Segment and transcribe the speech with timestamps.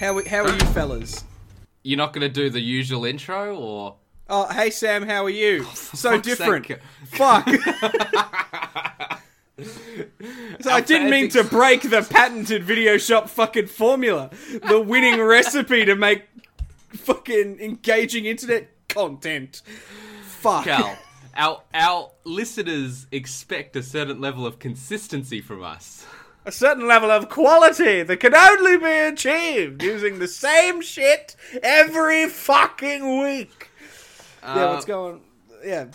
[0.00, 1.24] How how are you fellas?
[1.82, 3.96] You're not going to do the usual intro, or
[4.30, 5.64] Oh, hey Sam, how are you?
[5.74, 6.66] So different.
[6.66, 6.78] sake.
[7.06, 7.48] Fuck.
[10.60, 14.30] so I didn't mean to break the patented video shop fucking formula,
[14.68, 16.24] the winning recipe to make
[16.90, 19.62] fucking engaging internet content.
[20.22, 20.64] Fuck.
[20.64, 20.96] Cal?
[21.34, 26.06] Our our listeners expect a certain level of consistency from us.
[26.48, 32.26] A certain level of quality that can only be achieved using the same shit every
[32.26, 33.68] fucking week.
[34.42, 35.20] yeah, Uh, what's going?
[35.62, 35.88] Yeah.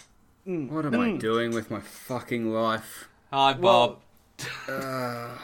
[0.46, 3.10] What am I doing with my fucking life?
[3.32, 3.62] Hi, Bob.
[3.62, 4.02] Well,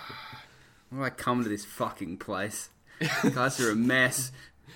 [0.92, 2.70] Why do I come to this fucking place?
[3.24, 4.32] You guys are a mess.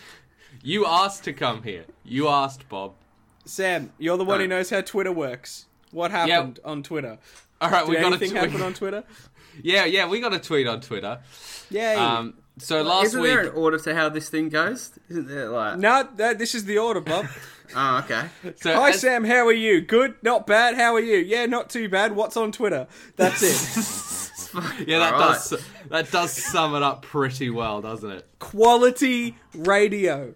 [0.63, 1.86] you asked to come here.
[2.04, 2.94] You asked, Bob.
[3.46, 5.68] Sam, you're the one who Uh, knows how Twitter works.
[5.91, 7.20] What happened on Twitter?
[7.62, 8.44] All right, Did we got a anything tweet.
[8.44, 9.04] happen on Twitter?
[9.62, 11.20] Yeah, yeah, we got a tweet on Twitter.
[11.70, 12.17] Yeah.
[12.17, 14.91] Um, so last Isn't week, there an order to how this thing goes?
[15.09, 15.79] Isn't there like?
[15.79, 17.27] no, that, this is the order, Bob.
[17.76, 18.27] Oh, okay.
[18.57, 19.23] so Hi, as- Sam.
[19.23, 19.82] How are you?
[19.82, 20.15] Good?
[20.21, 20.76] Not bad.
[20.76, 21.18] How are you?
[21.18, 22.13] Yeah, not too bad.
[22.15, 22.87] What's on Twitter?
[23.15, 24.20] That's it.
[24.85, 28.27] Yeah, that All does that does sum it up pretty well, doesn't it?
[28.38, 30.35] Quality radio.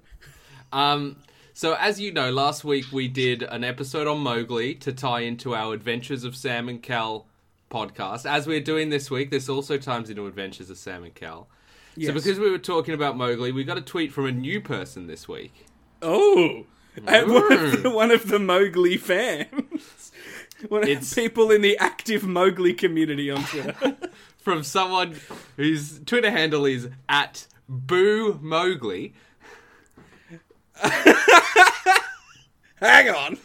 [0.73, 1.17] Um,
[1.53, 5.53] so as you know, last week we did an episode on Mowgli to tie into
[5.53, 7.27] our Adventures of Sam and Cal
[7.69, 8.29] podcast.
[8.29, 11.47] As we're doing this week, this also ties into Adventures of Sam and Cal.
[11.95, 12.07] Yes.
[12.09, 15.07] So because we were talking about Mowgli, we got a tweet from a new person
[15.07, 15.65] this week.
[16.01, 16.65] Oh,
[17.03, 20.11] one of the, one of the Mowgli fans.
[20.69, 23.95] One of It's- the people in the active Mowgli community on Twitter.
[24.39, 25.15] From someone
[25.55, 29.13] whose Twitter handle is at Boo Mowgli.
[32.77, 33.37] Hang on.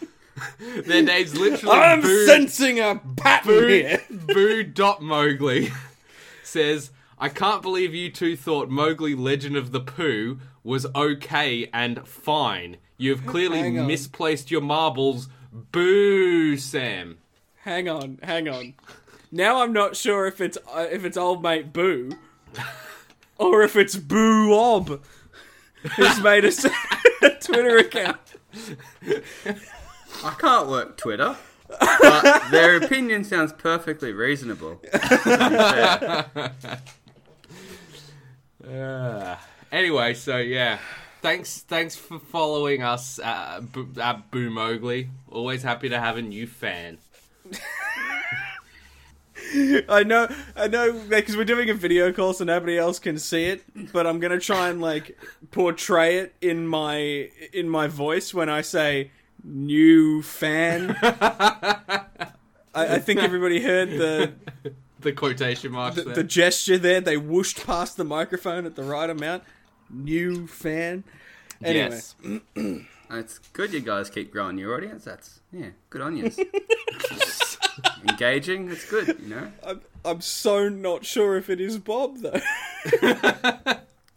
[0.87, 2.27] Their name's literally I'm Boo.
[2.27, 4.03] sensing a pattern Boo, here.
[4.27, 5.71] Boo dot Mowgli
[6.43, 12.07] says, I can't believe you two thought Mowgli Legend of the Pooh was okay and
[12.07, 12.77] fine.
[12.97, 13.87] You have clearly Hang on.
[13.87, 15.29] misplaced your marbles.
[15.53, 17.19] Boo, Sam.
[17.63, 18.75] Hang on, hang on.
[19.31, 22.13] Now I'm not sure if it's uh, if it's old mate Boo
[23.39, 25.01] or if it's Boo Ob
[25.97, 26.53] who's made a
[27.41, 28.19] Twitter account.
[30.25, 31.37] I can't work Twitter,
[31.81, 34.81] but their opinion sounds perfectly reasonable.
[38.65, 39.37] Uh,
[39.73, 40.79] anyway, so yeah.
[41.21, 45.09] Thanks, thanks for following us at, B- at Boo Mowgli.
[45.31, 46.99] Always happy to have a new fan.
[49.89, 53.45] I know, I know, because we're doing a video call so nobody else can see
[53.45, 53.63] it.
[53.93, 55.19] But I'm gonna try and like
[55.51, 59.11] portray it in my in my voice when I say
[59.45, 60.97] new fan.
[61.03, 62.07] I,
[62.75, 64.33] I think everybody heard the,
[65.01, 66.15] The quotation marks the there.
[66.15, 67.01] the gesture there.
[67.01, 69.43] They whooshed past the microphone at the right amount.
[69.91, 71.05] New fan.
[71.63, 72.15] Anyway, Yes.
[73.15, 75.05] It's good you guys keep growing your audience.
[75.05, 76.33] That's yeah, good on you.
[78.09, 79.53] Engaging, it's good, you know.
[79.63, 82.41] I'm, I'm so not sure if it is Bob though.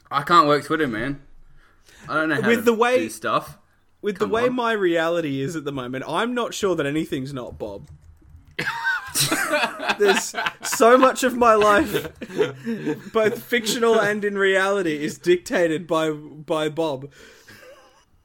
[0.09, 1.22] I can't work Twitter, man.
[2.07, 3.57] I don't know how With to the way- do stuff.
[4.06, 4.54] With Come the way on.
[4.54, 7.88] my reality is at the moment, I'm not sure that anything's not Bob.
[9.98, 12.08] There's so much of my life,
[13.12, 17.10] both fictional and in reality, is dictated by by Bob.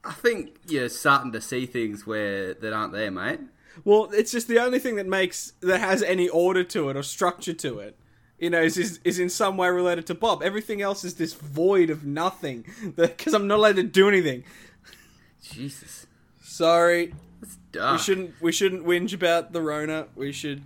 [0.05, 3.41] I think you're starting to see things where that aren't there, mate.
[3.83, 7.03] Well, it's just the only thing that makes that has any order to it or
[7.03, 7.97] structure to it.
[8.39, 10.43] You know, is is, is in some way related to Bob.
[10.43, 12.67] Everything else is this void of nothing
[12.97, 14.45] because I'm not allowed to do anything.
[15.43, 16.07] Jesus,
[16.43, 20.09] Sorry, it's we shouldn't we shouldn't whinge about the Rona.
[20.15, 20.63] We should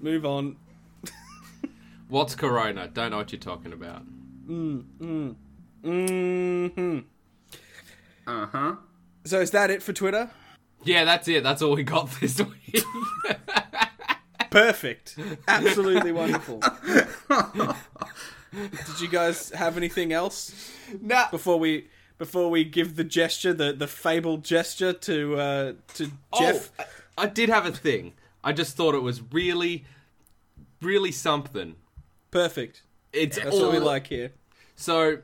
[0.00, 0.56] move on.
[2.08, 2.88] What's Corona?
[2.88, 4.02] Don't know what you're talking about.
[4.46, 5.30] hmm
[8.26, 8.76] Uh huh.
[9.24, 10.30] So is that it for Twitter?
[10.84, 11.42] Yeah, that's it.
[11.42, 12.84] That's all we got this week.
[14.50, 15.18] Perfect.
[15.48, 16.60] Absolutely wonderful.
[18.52, 20.70] Did you guys have anything else
[21.00, 21.28] nah.
[21.30, 21.88] before we
[22.18, 26.70] before we give the gesture, the, the fabled gesture to uh, to Jeff?
[26.78, 26.84] Oh,
[27.18, 28.12] I, I did have a thing.
[28.42, 29.84] I just thought it was really,
[30.82, 31.76] really something.
[32.30, 32.82] Perfect.
[33.12, 34.32] It's That's all what we like here.
[34.76, 35.18] So,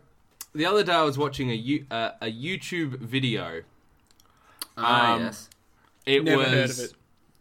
[0.55, 3.63] the other day I was watching a uh, a YouTube video.
[4.79, 5.49] Ah, Um, yes.
[6.07, 6.79] It Never was heard of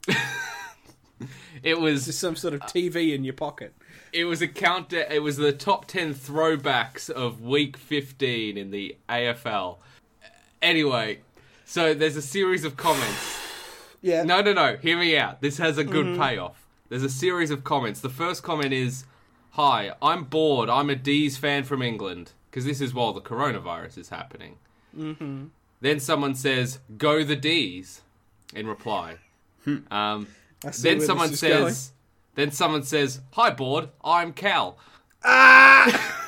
[0.09, 1.29] it.
[1.63, 3.73] it was Just some sort of TV in your pocket.
[4.13, 4.91] It was a count.
[4.93, 9.77] It was the top ten throwbacks of Week 15 in the AFL.
[10.61, 11.19] Anyway,
[11.65, 13.37] so there's a series of comments.
[14.01, 14.23] Yeah.
[14.23, 14.77] No, no, no.
[14.77, 15.41] Hear me out.
[15.41, 16.21] This has a good Mm-hmm.
[16.21, 16.65] payoff.
[16.89, 17.99] There's a series of comments.
[18.01, 19.05] The first comment is,
[19.51, 20.69] "Hi, I'm bored.
[20.69, 24.55] I'm a D's fan from England." because this is while the coronavirus is happening.
[24.97, 25.45] Mm-hmm.
[25.81, 28.01] Then someone says, "Go the D's,"
[28.55, 29.17] in reply.
[29.91, 30.27] um,
[30.81, 31.51] then someone says.
[31.61, 31.98] going.
[32.39, 34.77] "Then someone says, hi board, I'm Cal."
[35.25, 36.25] Ah!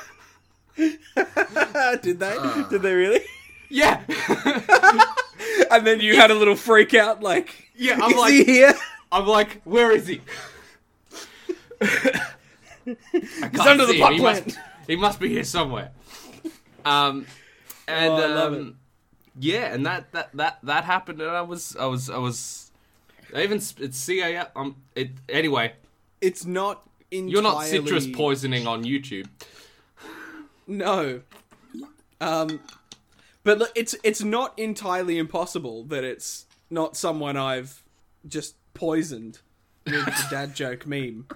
[0.76, 2.64] Did they?
[2.70, 3.22] Did they really?
[3.70, 4.04] Yeah,
[5.72, 7.98] And then you had a little freak out, like, yeah.
[8.02, 8.74] I'm is like, he here?
[9.10, 10.20] I'm like, where is he?
[11.80, 14.48] He's under the pot he plant.
[14.48, 15.92] must, he must be here somewhere.
[16.84, 17.26] Um,
[17.88, 18.76] and Oh, I love um,
[19.40, 22.70] yeah, and that, that that that happened, and I was I was I was.
[23.34, 24.44] I even it's CA.
[24.58, 25.72] Um, it anyway.
[26.22, 27.32] It's not entirely...
[27.32, 29.28] You're not citrus poisoning on YouTube.
[30.68, 31.22] No.
[32.22, 32.60] Um,
[33.44, 37.84] but look, it's it's not entirely impossible that it's not someone I've
[38.28, 39.40] just poisoned
[39.86, 41.28] with the dad joke meme.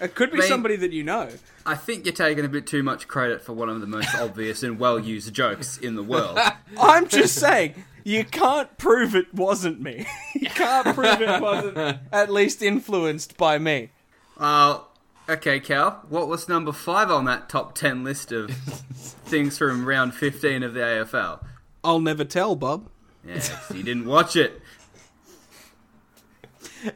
[0.00, 0.48] It could be Mate.
[0.48, 1.28] somebody that you know.
[1.66, 4.62] I think you're taking a bit too much credit for one of the most obvious
[4.62, 6.38] and well used jokes in the world.
[6.78, 7.74] I'm just saying,
[8.08, 10.06] you can't prove it wasn't me.
[10.34, 11.76] you can't prove it wasn't
[12.12, 13.90] at least influenced by me.
[14.38, 14.80] Uh,
[15.28, 18.50] okay, Cal, what was number five on that top 10 list of
[18.94, 21.44] things from round 15 of the AFL?
[21.84, 22.88] I'll never tell, Bob.
[23.26, 24.60] Yes, you didn't watch it.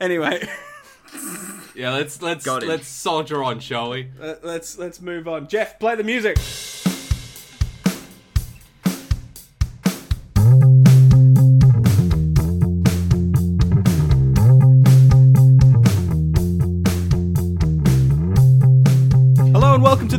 [0.01, 0.49] Anyway,
[1.75, 2.69] Yeah, let's let's Got him.
[2.69, 4.11] let's soldier on, shall we?
[4.21, 5.49] uh, let's let's move on.
[5.49, 6.39] Jeff, play the music.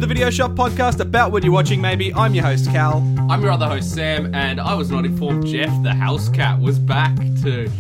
[0.04, 1.80] The Video Shop podcast about what you're watching.
[1.80, 2.98] Maybe I'm your host Cal.
[3.30, 6.78] I'm your other host Sam, and I was not informed Jeff the house cat was
[6.78, 7.72] back to.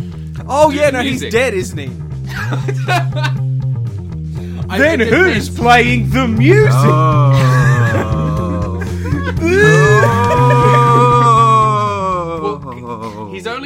[0.47, 1.87] Oh Do yeah, the no, he's dead, isn't he?
[4.77, 5.51] Then who's depends.
[5.59, 6.71] playing the music?
[6.71, 8.79] He's oh.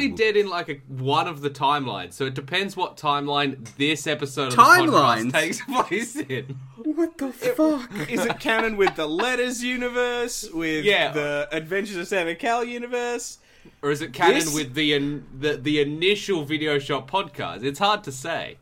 [0.06, 4.06] only dead in like a, one of the timelines, so it depends what timeline this
[4.06, 5.30] episode of the Timelines?
[5.30, 6.58] podcast takes place in.
[6.84, 8.10] what the fuck?
[8.10, 11.12] Is it canon with the Letters universe, with Yeah.
[11.12, 13.38] the Adventures of Sam and Cal universe?
[13.82, 17.64] Or is it canon This- with the, in, the the initial video shop podcast?
[17.64, 18.58] It's hard to say.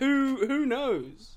[0.00, 1.31] Who who knows?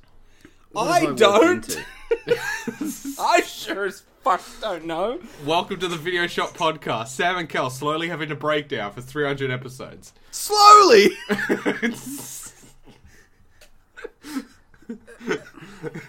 [0.75, 1.86] What I don't.
[3.18, 5.22] I sure as fuck don't know.
[5.45, 7.07] Welcome to the video shop podcast.
[7.07, 10.12] Sam and Cal slowly having a breakdown for 300 episodes.
[10.31, 11.12] Slowly.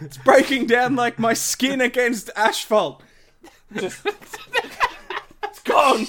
[0.00, 3.02] It's breaking down like my skin against asphalt.
[3.72, 6.06] Just it's gone.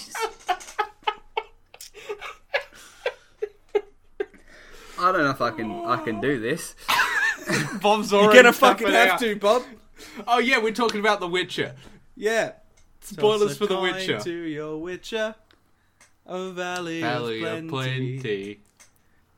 [4.99, 6.75] I don't know if I can I can do this.
[7.81, 9.19] Bob's You're gonna fucking have out.
[9.19, 9.63] to, Bob.
[10.27, 11.75] Oh yeah, we're talking about The Witcher.
[12.15, 12.53] Yeah.
[13.01, 14.19] Spoilers Toss a for The coin Witcher.
[14.19, 15.35] To your Witcher.
[16.25, 18.59] A valley, Valley of of plenty.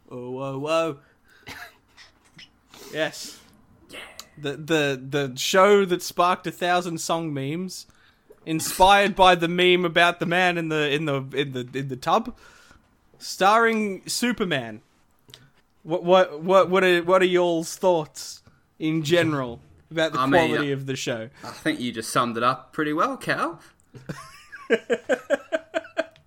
[0.09, 0.97] Oh Whoa, whoa, whoa.
[2.91, 3.39] yes.
[4.37, 7.85] The the the show that sparked a thousand song memes,
[8.45, 11.95] inspired by the meme about the man in the in the in the in the
[11.95, 12.35] tub,
[13.19, 14.81] starring Superman.
[15.83, 18.41] What what what what are what are y'all's thoughts
[18.77, 21.29] in general about the I mean, quality uh, of the show?
[21.43, 23.59] I think you just summed it up pretty well, Cal.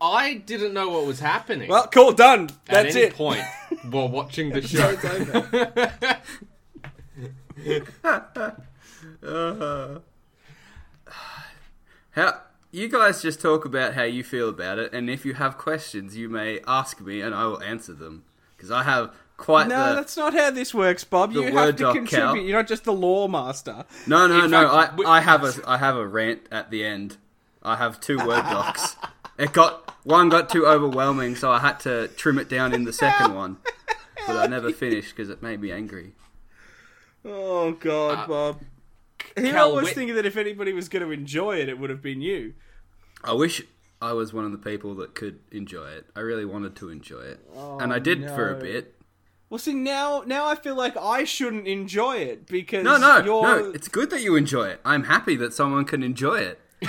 [0.00, 2.50] I didn't know what was happening Well, cool, done.
[2.68, 3.14] at That's any it.
[3.14, 3.44] point
[3.88, 4.90] while watching the show.
[4.90, 5.04] It's
[9.22, 10.02] over.
[12.12, 12.40] How
[12.70, 16.16] you guys just talk about how you feel about it, and if you have questions,
[16.16, 18.24] you may ask me, and I will answer them
[18.56, 19.94] because I have quite No, the.
[19.96, 21.32] that's not how this works, Bob.
[21.32, 22.08] You have Word to contribute.
[22.10, 22.36] Cal.
[22.36, 23.84] You're not just the lore master.
[24.06, 24.68] No, no, In no.
[24.68, 27.16] fact, I, we- I have a I have a rant at the end.
[27.62, 28.96] I have two word docs.
[29.38, 32.92] It got one got too overwhelming, so I had to trim it down in the
[32.92, 33.56] second one.
[34.26, 36.12] But I never finished because it made me angry.
[37.24, 38.60] Oh God, Uh, Bob.
[39.36, 41.78] Here Cal I was Whit- thinking that if anybody was going to enjoy it, it
[41.78, 42.54] would have been you.
[43.24, 43.62] I wish
[44.02, 46.06] I was one of the people that could enjoy it.
[46.14, 48.94] I really wanted to enjoy it, and I did for a bit.
[49.52, 53.42] Well, see now, now I feel like I shouldn't enjoy it because No, no, you're...
[53.42, 53.70] no.
[53.72, 54.80] It's good that you enjoy it.
[54.82, 56.60] I'm happy that someone can enjoy it.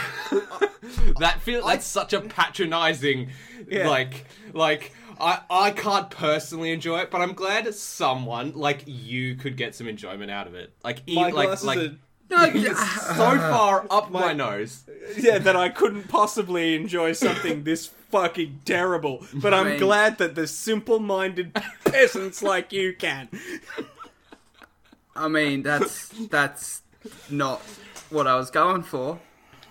[1.20, 3.32] That feel that's such a patronizing,
[3.70, 3.90] Yeah.
[3.90, 4.94] like like.
[5.20, 9.88] I, I can't personally enjoy it, but I'm glad someone like you could get some
[9.88, 10.74] enjoyment out of it.
[10.84, 11.96] Like, e- my like, like are
[12.54, 12.74] No, so
[13.38, 14.84] far up my, My- nose.
[15.18, 19.24] yeah that I couldn't possibly enjoy something this fucking terrible.
[19.36, 21.54] But I'm mean- glad that the simple-minded
[21.86, 23.30] peasants like you can.
[25.16, 26.82] I mean, that's that's
[27.30, 27.62] not
[28.10, 29.20] what I was going for.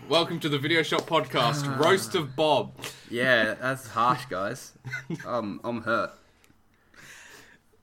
[0.08, 2.74] Welcome to the Video Shop Podcast, Roast of Bob.
[3.10, 4.72] Yeah, that's harsh, guys.
[5.26, 6.12] Um, I'm hurt.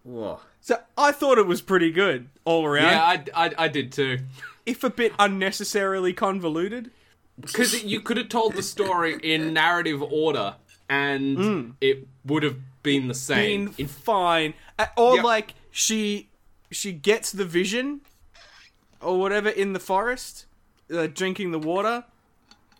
[0.04, 0.40] Whoa.
[0.62, 2.92] So I thought it was pretty good all around.
[2.92, 3.04] Yeah,
[3.36, 4.20] I, I, I did too.
[4.70, 6.92] If a bit unnecessarily convoluted.
[7.40, 10.56] Because you could have told the story in narrative order
[10.90, 13.66] and it would have been the same.
[13.68, 14.54] Been In- fine.
[14.78, 15.24] Uh, Or Yep.
[15.24, 16.30] like she
[16.72, 18.02] she gets the vision
[19.02, 20.46] or whatever in the forest,
[20.94, 22.04] uh, drinking the water,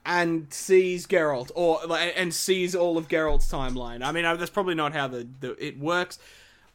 [0.06, 4.04] and sees Geralt or like, and sees all of Geralt's timeline.
[4.04, 6.20] I mean, that's probably not how the, the it works,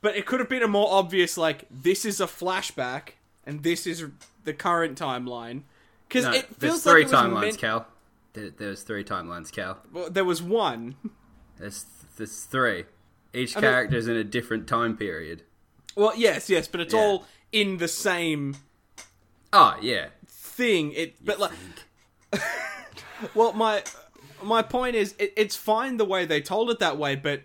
[0.00, 3.10] but it could have been a more obvious like this is a flashback
[3.46, 4.04] and this is
[4.44, 5.62] the current timeline.
[6.08, 7.86] Because No, it there's feels three like timelines, meant- Cal.
[8.34, 9.78] There, there's three timelines, Cal.
[9.92, 10.96] well, there was one.
[11.58, 11.84] There's
[12.16, 12.84] there's three.
[13.32, 15.42] Each I mean- in a different time period.
[15.96, 17.00] Well, yes, yes, but it's Yeah.
[17.00, 18.56] all in the same
[19.52, 20.08] Oh yeah.
[20.26, 20.92] thing.
[20.92, 21.52] It, but like,
[23.34, 23.82] well, my
[24.42, 27.42] my point is, it, it's fine the way they told it that way, but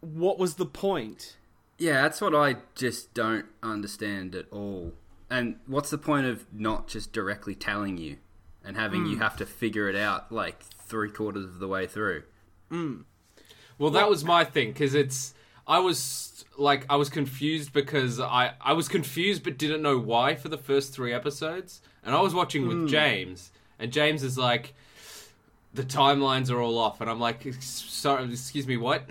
[0.00, 1.36] what was the point?
[1.78, 4.94] Yeah, that's what I just don't understand at all.
[5.28, 8.16] And what's the point of not just directly telling you
[8.64, 9.10] and having Hmm.
[9.12, 12.22] you have to figure it out like three quarters of the way through?
[13.78, 15.34] well, that was my thing, because it's.
[15.68, 20.36] I was like, I was confused because I, I was confused but didn't know why
[20.36, 21.80] for the first three episodes.
[22.04, 24.74] And I was watching with James, and James is like,
[25.74, 27.00] the timelines are all off.
[27.00, 29.06] And I'm like, sorry, excuse me, what?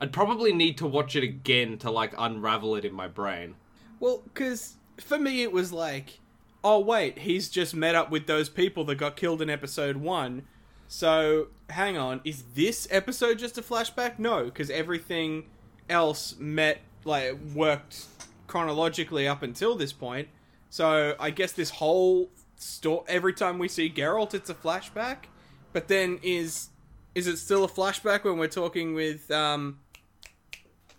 [0.00, 3.54] I'd probably need to watch it again to like unravel it in my brain.
[4.00, 6.20] Well, because for me it was like,
[6.62, 10.44] oh wait, he's just met up with those people that got killed in episode one.
[10.88, 14.18] So hang on, is this episode just a flashback?
[14.18, 15.44] No, because everything
[15.88, 18.06] else met like worked
[18.46, 20.28] chronologically up until this point.
[20.70, 25.26] So I guess this whole story, every time we see Geralt, it's a flashback.
[25.72, 26.70] But then is
[27.14, 29.78] is it still a flashback when we're talking with um?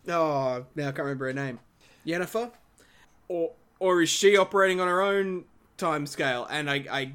[0.08, 1.60] Oh, now I can't remember her name.
[2.06, 2.52] Yennefer,
[3.28, 3.54] or
[3.86, 5.46] or is she operating on her own
[5.78, 6.48] time scale?
[6.50, 7.12] And I, I,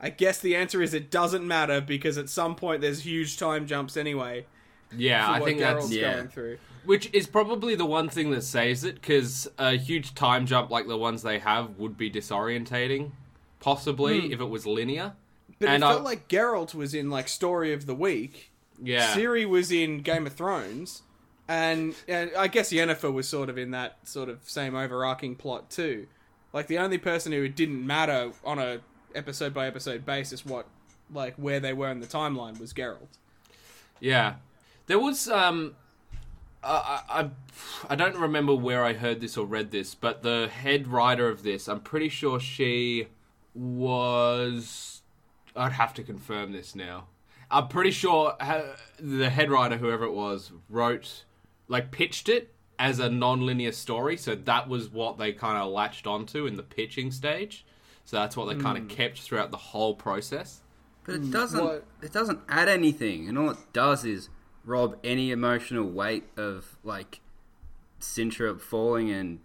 [0.00, 3.64] I guess the answer is it doesn't matter because at some point there's huge time
[3.64, 4.44] jumps anyway.
[4.90, 6.14] Yeah, I what think that's Yeah.
[6.14, 6.58] going through.
[6.84, 10.88] Which is probably the one thing that saves it, because a huge time jump like
[10.88, 13.12] the ones they have would be disorientating,
[13.60, 14.32] possibly hmm.
[14.32, 15.12] if it was linear.
[15.60, 18.50] But And it I- felt like Geralt was in like story of the week.
[18.82, 21.02] Yeah, Ciri was in Game of Thrones,
[21.48, 25.70] and, and I guess Yennefer was sort of in that sort of same overarching plot
[25.70, 26.06] too.
[26.52, 28.80] Like the only person who didn't matter on a
[29.14, 30.66] episode by episode basis what
[31.12, 33.08] like where they were in the timeline was Geralt.
[34.00, 34.34] yeah.
[34.86, 35.74] There was um,
[36.62, 37.30] I I-
[37.90, 41.42] I don't remember where I heard this or read this, but the head writer of
[41.42, 43.08] this, I'm pretty sure she
[43.54, 45.02] was.
[45.56, 47.06] I'd have to confirm this now.
[47.50, 48.34] I'm pretty sure
[49.00, 51.24] the head writer, whoever it was, wrote,
[51.68, 54.16] like, pitched it as a non-linear story.
[54.16, 57.64] So that was what they kind of latched onto in the pitching stage.
[58.04, 58.62] So that's what they hmm.
[58.62, 60.62] kind of kept throughout the whole process.
[61.04, 61.62] But it doesn't.
[61.64, 64.28] what- It doesn't add anything, and all it does is
[64.64, 67.20] rob any emotional weight of like
[68.00, 69.40] Cintra falling and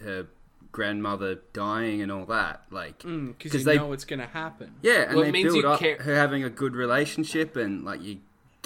[0.00, 0.26] her
[0.72, 2.64] grandmother dying and all that.
[2.70, 4.74] Like, hmm, because you they know it's going to happen.
[4.82, 7.56] yeah, and Well, it they means build you up care- her having a good relationship,
[7.56, 8.18] and like you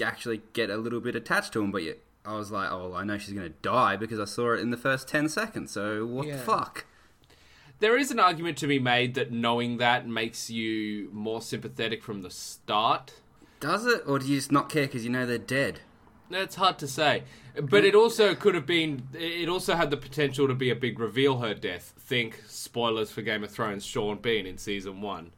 [0.03, 1.71] actually get a little bit attached to him.
[1.71, 1.97] But you,
[2.29, 4.77] I was like, oh, I know she's gonna die because I saw it in the
[4.77, 5.71] first ten seconds.
[5.73, 6.37] So what Yeah.
[6.37, 6.85] the fuck?
[7.81, 12.23] There is an argument to be made that knowing that makes you more sympathetic from
[12.23, 13.15] the start.
[13.61, 15.81] Does it, or do you just not care because you know they're dead?
[16.31, 17.23] That's hard to say.
[17.61, 19.09] But it also could have been.
[19.15, 21.95] It also had the potential to be a big reveal her death.
[21.99, 25.31] Think spoilers for Game of Thrones Sean Bean in season one.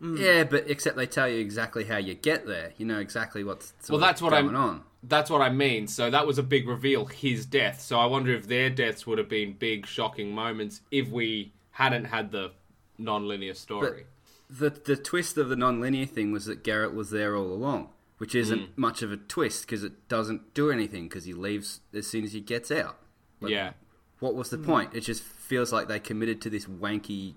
[0.00, 0.16] Hmm.
[0.16, 2.72] Yeah, but except they tell you exactly how you get there.
[2.76, 4.82] You know exactly what's sort Well, of that's what I'm- on.
[5.06, 5.86] That's what I mean.
[5.86, 7.80] So that was a big reveal, his death.
[7.80, 12.04] So I wonder if their deaths would have been big, shocking moments if we hadn't
[12.06, 12.52] had the
[12.98, 14.06] non-linear story.
[14.48, 18.34] the the twist of the non-linear thing was that Garrett was there all along, which
[18.34, 18.78] isn't Mm.
[18.78, 22.32] much of a twist because it doesn't do anything because he leaves as soon as
[22.32, 22.96] he gets out.
[23.40, 23.72] Like, yeah.
[24.20, 24.94] What was the point?
[24.94, 27.34] It just feels like they committed to this wanky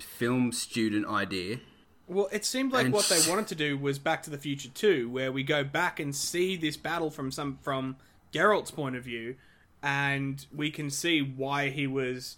[0.00, 1.60] film student idea.
[2.08, 4.68] Well, it seemed like And- what they wanted to do was Back to the Future
[4.68, 7.96] 2, where we go back and see this battle from some from
[8.32, 9.36] Geralt's point of view,
[9.82, 12.36] and we can see why he was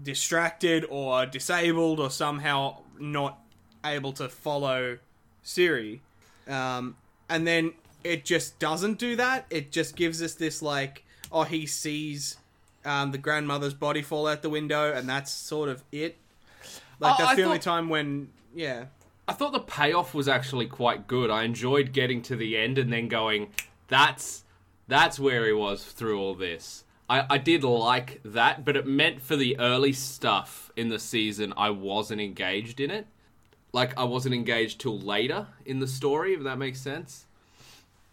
[0.00, 3.38] distracted or disabled or somehow not
[3.84, 4.98] able to follow
[5.44, 6.00] Ciri.
[6.46, 6.96] Um,
[7.28, 7.72] and then
[8.04, 9.46] it just doesn't do that.
[9.50, 12.36] It just gives us this like, oh, he sees
[12.84, 16.16] um, the grandmother's body fall out the window, and that's sort of it.
[17.00, 18.86] Like Oh, that's I the only time when, yeah.
[19.28, 21.30] I thought the payoff was actually quite good.
[21.30, 23.50] I enjoyed getting to the end and then going,
[23.88, 24.44] "That's
[24.88, 29.20] that's where he was through all this." I, I did like that, but it meant
[29.20, 33.06] for the early stuff in the season, I wasn't engaged in it.
[33.72, 37.26] Like I wasn't engaged till later in the story, if that makes sense.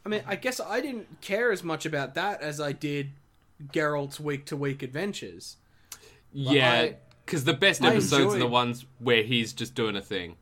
[0.06, 3.12] I mean, I guess I didn't care as much about that as I did
[3.72, 5.58] Geralt's week to week adventures.
[6.32, 6.92] Yeah,
[7.26, 10.36] because the best I episodes are the ones where he's just doing a thing.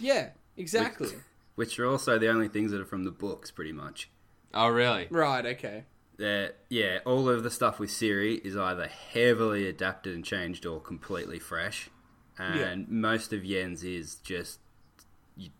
[0.00, 1.08] Yeah, exactly.
[1.54, 4.10] Which are also the only things that are from the books, pretty much.
[4.54, 5.06] Oh, really?
[5.10, 5.84] right, okay.
[6.16, 10.80] They're, yeah, all of the stuff with Ciri is either heavily adapted and changed or
[10.80, 11.90] completely fresh.
[12.38, 14.60] And most of Yen's is just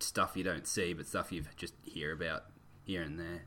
[0.00, 2.45] stuff you don't see, but stuff you just hear about
[2.85, 3.42] here and there.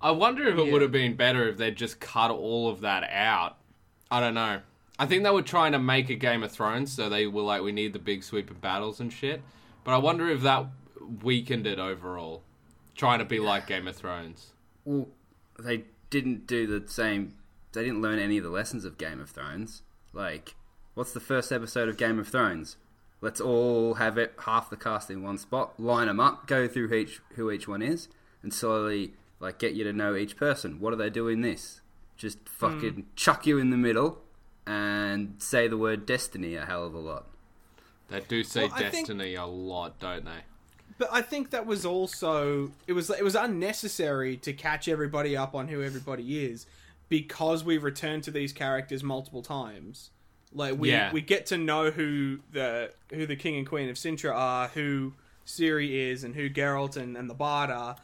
[0.00, 0.72] I wonder if it Yeah.
[0.72, 3.56] would have been better if they'd just cut all of that out.
[4.10, 4.60] I don't know.
[4.98, 7.62] I think they were trying to make a Game of Thrones, so they were like,
[7.62, 9.42] we need the big sweep of battles and shit.
[9.86, 10.66] But I wonder if that
[11.22, 12.42] weakened it overall.
[12.96, 14.52] Trying to be like Game of Thrones.
[14.84, 15.06] Well,
[15.60, 17.36] they didn't do the same.
[17.72, 19.82] They didn't learn any of the lessons of Game of Thrones.
[20.12, 20.56] Like,
[20.94, 22.76] what's the first episode of Game of Thrones?
[23.20, 26.92] Let's all have it half the cast in one spot, line them up, go through
[26.92, 28.08] each who each one is,
[28.42, 30.80] and slowly like get you to know each person.
[30.80, 31.80] What are they doing this?
[32.16, 33.00] Just fucking hmm.
[33.14, 34.18] chuck you in the middle
[34.66, 37.26] and say the word destiny a hell of a lot.
[38.08, 40.40] They do say Well, I think- Destiny a lot, don't they?
[40.98, 45.54] But I think that was also it was it was unnecessary to catch everybody up
[45.54, 46.66] on who everybody is
[47.10, 50.10] because we return to these characters multiple times.
[50.54, 51.12] Like we Yeah.
[51.12, 55.12] we get to know who the who the king and queen of Cintra are, who
[55.46, 57.96] Ciri is, and who Geralt and, and the Bard are,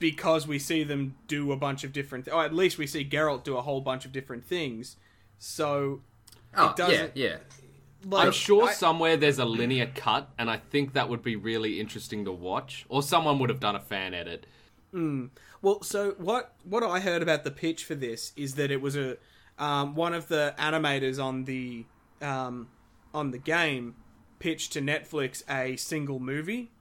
[0.00, 2.26] because we see them do a bunch of different.
[2.28, 4.96] Or at least we see Geralt do a whole bunch of different things.
[5.38, 6.00] So
[6.56, 7.36] Oh, yeah, doesn't- yeah.
[8.04, 11.36] Like, I'm sure I- somewhere there's a linear cut, and I think that would be
[11.36, 12.84] really interesting to watch.
[12.88, 14.46] Or someone would have done a fan edit.
[15.62, 18.96] Well, so what what I heard about the pitch for this is that it was
[18.96, 19.16] a
[19.58, 21.86] um, one of the animators on the
[22.20, 22.68] um,
[23.14, 23.94] on the game
[24.38, 26.72] pitched to Netflix a single movie,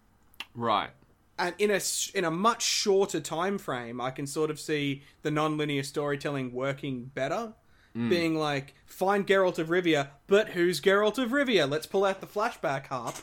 [0.56, 0.89] Right.
[1.38, 1.80] and in a
[2.15, 7.12] in a much shorter time frame, I can sort of see the non-linear storytelling working
[7.13, 7.54] better.
[7.93, 11.69] Being like, find Geralt of Rivia, but who's Geralt of Rivia?
[11.69, 13.15] Let's pull out the flashback harp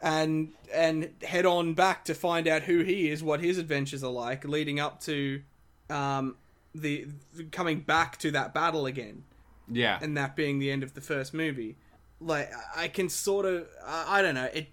[0.00, 4.12] and and head on back to find out who he is, what his adventures are
[4.12, 5.42] like, leading up to
[5.90, 6.36] um,
[6.72, 9.24] the, the coming back to that battle again,
[9.68, 9.98] Yeah.
[10.00, 11.76] and that being the end of the first movie.
[12.20, 14.68] Like I I can sort of, I, I don't know, it.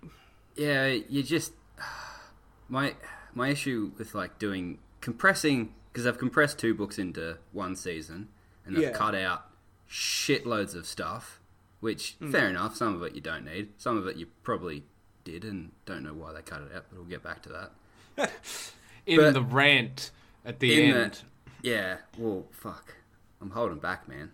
[0.55, 1.53] Yeah, you just
[2.69, 2.93] my
[3.33, 8.27] my issue with like doing compressing because I've compressed two books into one season
[8.69, 8.91] and I've Yeah.
[8.91, 9.45] cut out
[9.89, 11.39] shitloads of stuff,
[11.79, 12.31] which Hmm.
[12.31, 12.75] fair enough.
[12.75, 13.69] Some of it you don't need.
[13.77, 14.83] Some of it you probably
[15.23, 16.85] did and don't know why they cut it out.
[16.89, 18.31] But we'll get back to that.
[19.05, 20.11] In but- the rant
[20.45, 21.21] at the In the- end.
[21.61, 21.97] Yeah.
[22.17, 22.95] Well, fuck.
[23.41, 24.31] I'm holding back, man.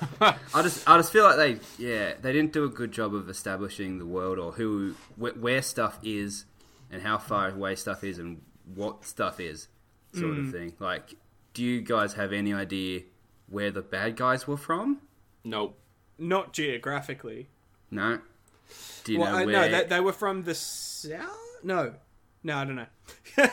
[0.20, 3.28] I just, I just feel like they, yeah, they didn't do a good job of
[3.28, 6.44] establishing the world or who, wh- where stuff is,
[6.90, 8.40] and how far away stuff is, and
[8.74, 9.68] what stuff is,
[10.14, 10.46] sort Hmm.
[10.46, 10.72] of thing.
[10.78, 11.14] Like,
[11.54, 13.02] do you guys have any idea
[13.50, 15.00] where the bad guys were from?
[15.44, 15.78] Nope.
[16.18, 17.48] Not geographically.
[17.90, 18.20] No.
[19.04, 19.52] Do you well, know I, where?
[19.52, 21.36] no, they, they were from the south.
[21.62, 21.94] No,
[22.42, 22.86] no, I don't know.
[23.36, 23.44] Uh,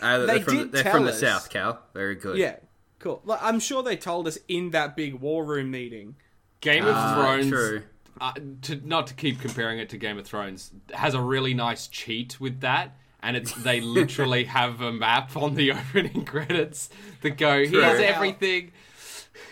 [0.00, 1.80] they're they from, did they're tell from the us- south, Cal.
[1.92, 2.36] Very good.
[2.38, 2.56] yeah,
[2.98, 3.20] cool.
[3.24, 6.16] Like, I'm sure they told us in that big war room meeting.
[6.60, 7.48] Game of Ah, Thrones.
[7.48, 7.82] true.
[8.20, 11.88] Uh, to, not to keep comparing it to Game of Thrones, has a really nice
[11.88, 12.96] cheat with that.
[13.22, 16.90] And it's they literally have a map on the opening credits
[17.22, 17.82] that go, here's True.
[18.04, 18.70] everything.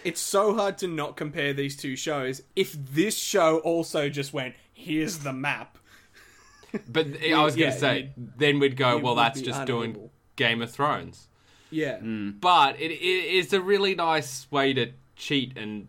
[0.05, 2.43] It's so hard to not compare these two shows.
[2.57, 5.79] If this show also just went, here's the map.
[6.89, 10.11] But I was going yeah, to say, then we'd go, well, that's be just doing.
[10.37, 11.29] Game of Thrones.
[11.71, 12.41] Yeah, Mm.
[12.41, 15.89] But it, it is a really nice way to cheat and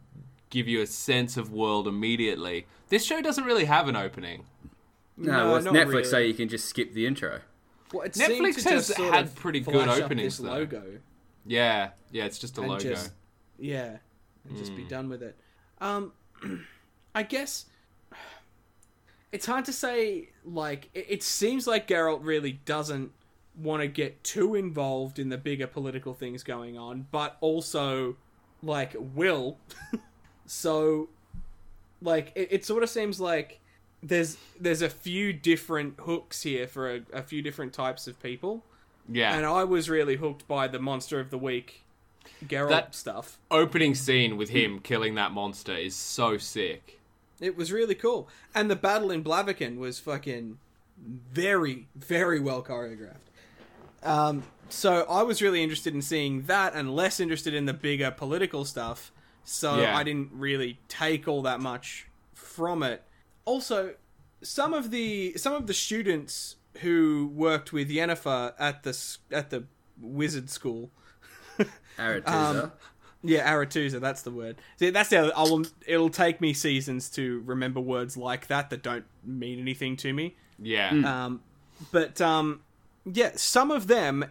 [0.49, 2.67] give you a sense of world immediately.
[2.89, 4.45] This show doesn't really have an opening.
[5.17, 6.03] No, No, well, it's Netflix, really.
[6.05, 7.39] so you can just skip the intro.
[7.91, 10.53] well, it Netflix has just had pretty good flash up openings, this though.
[10.53, 10.83] logo.
[11.45, 12.83] Yeah, yeah, it's just a and logo.
[12.83, 13.11] just
[13.59, 13.97] yeah,
[14.47, 14.77] and just Hmm.
[14.77, 15.35] be done with it.
[15.79, 16.13] Um,
[17.15, 17.65] I guess
[19.31, 20.29] it's hard to say.
[20.45, 23.11] Like, it, it seems like Geralt really doesn't
[23.55, 28.15] want to get too involved in the bigger political things going on, but also
[28.61, 29.57] like will.
[30.45, 31.09] so,
[32.01, 33.59] like, it, it sort of seems like
[34.01, 38.61] there's there's a few different hooks here for a, a few different types of people
[39.07, 39.33] Yeah.
[39.33, 41.82] and I was really hooked by the monster of the week
[42.45, 43.39] Geralt That- stuff.
[43.51, 46.99] Opening scene with him killing that monster is so sick.
[47.39, 50.59] It was really cool, and the battle in Blaviken was fucking
[50.97, 53.17] very, very well choreographed.
[54.03, 58.11] Um, so I was really interested in seeing that, and less interested in the bigger
[58.11, 59.11] political stuff.
[59.43, 59.97] So Yeah.
[59.97, 63.03] I didn't really take all that much from it.
[63.45, 63.95] Also,
[64.41, 68.97] some of the some of the students who worked with Yennefer at the
[69.31, 69.65] at the
[70.01, 70.91] wizard school
[71.97, 72.63] Aretuza.
[72.63, 72.71] Um,
[73.23, 74.57] yeah, Aretuza, that's the word.
[74.77, 75.31] See, that's the.
[75.35, 75.65] I will.
[75.87, 80.35] It'll take me seasons to remember words like that that don't mean anything to me.
[80.59, 80.91] Yeah.
[80.91, 81.41] Um,
[81.91, 82.61] but um,
[83.05, 84.25] yeah, some of them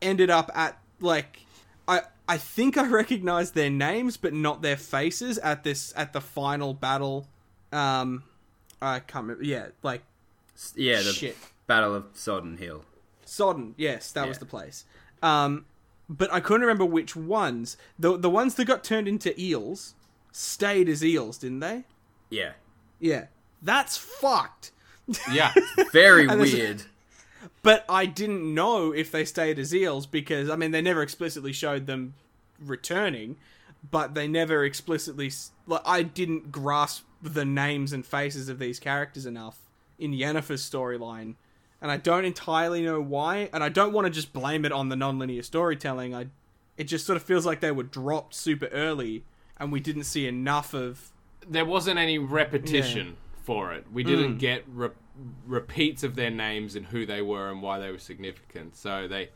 [0.00, 1.40] ended up at like
[1.86, 6.20] I I think I recognized their names, but not their faces at this at the
[6.20, 7.26] final battle.
[7.72, 8.24] Um,
[8.80, 9.44] I can't remember.
[9.44, 10.02] Yeah, like
[10.74, 11.36] yeah, the shit.
[11.66, 12.84] Battle of Sodden Hill.
[13.24, 14.86] Sodden, yes, that was the place.
[15.22, 15.66] Um,
[16.08, 17.76] but I couldn't remember which ones.
[17.98, 19.94] The the ones that got turned into eels
[20.32, 21.84] stayed as eels, didn't they?
[22.30, 22.52] Yeah.
[23.00, 23.26] Yeah,
[23.62, 24.72] that's fucked.
[25.32, 25.52] Yeah.
[25.92, 26.82] Very weird.
[27.62, 31.52] But I didn't know if they stayed as eels because I mean they never explicitly
[31.52, 32.14] showed them
[32.58, 33.36] returning,
[33.90, 35.30] but they never explicitly
[35.66, 39.58] like I didn't grasp the names and faces of these characters enough
[39.98, 41.34] in Yennefer's storyline,
[41.80, 44.88] and I don't entirely know why, and I don't want to just blame it on
[44.88, 46.14] the nonlinear storytelling.
[46.14, 46.26] I
[46.76, 49.24] it just sort of feels like they were dropped super early,
[49.58, 51.10] and we didn't see enough of
[51.48, 53.86] there wasn't any repetition for it.
[53.92, 54.38] We didn't Mm.
[54.38, 54.90] get re-
[55.46, 58.76] repeats of their names and who they were and why they were significant.
[58.76, 59.30] So they,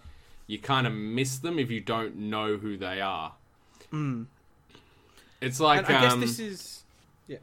[0.47, 3.33] you kind of miss them if you don't know who they are.
[5.41, 6.83] It's like and I guess um, this is
[7.27, 7.39] yeah.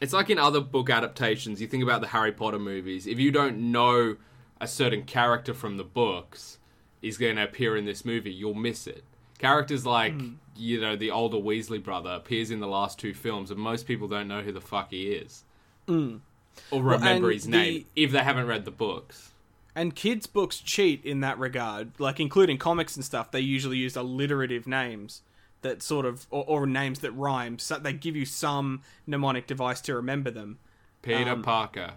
[0.00, 1.60] it's like in other book adaptations.
[1.60, 3.06] You think about the Harry Potter movies.
[3.06, 4.16] If you don't know
[4.62, 6.58] a certain character from the books
[7.02, 9.02] is going to appear in this movie, you'll miss it.
[9.38, 10.34] Characters like Hmm.
[10.56, 14.06] you know the older Weasley brother appears in the last two films, and most people
[14.08, 15.42] don't know who the fuck he is,
[15.88, 19.32] or remember and his name the- if they haven't read the books.
[19.74, 23.30] And kids' books cheat in that regard, like including comics and stuff.
[23.30, 25.22] They usually use alliterative names
[25.62, 27.58] that sort of, or, or names that rhyme.
[27.58, 30.58] So they give you some mnemonic device to remember them.
[31.00, 31.94] Peter Um, Parker.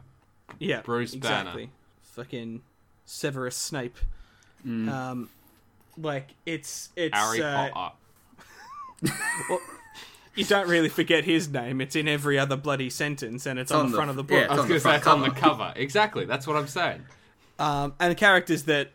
[0.58, 1.68] Yeah, Bruce Banner.
[2.16, 2.62] Fucking
[3.06, 3.98] Severus Snape.
[4.66, 4.90] Mm.
[4.90, 5.30] Um,
[5.98, 7.96] like it's it's Harry uh, Potter.
[10.36, 11.82] you don't really forget his name.
[11.82, 14.42] It's in every other bloody sentence, and it's, on, on the front of the yeah,
[14.42, 14.52] book.
[14.52, 15.64] I was going to say it's on the cover.
[15.66, 15.74] cover.
[15.76, 16.26] Exactly.
[16.26, 17.04] That's what I'm saying.
[17.60, 18.92] um, and the characters that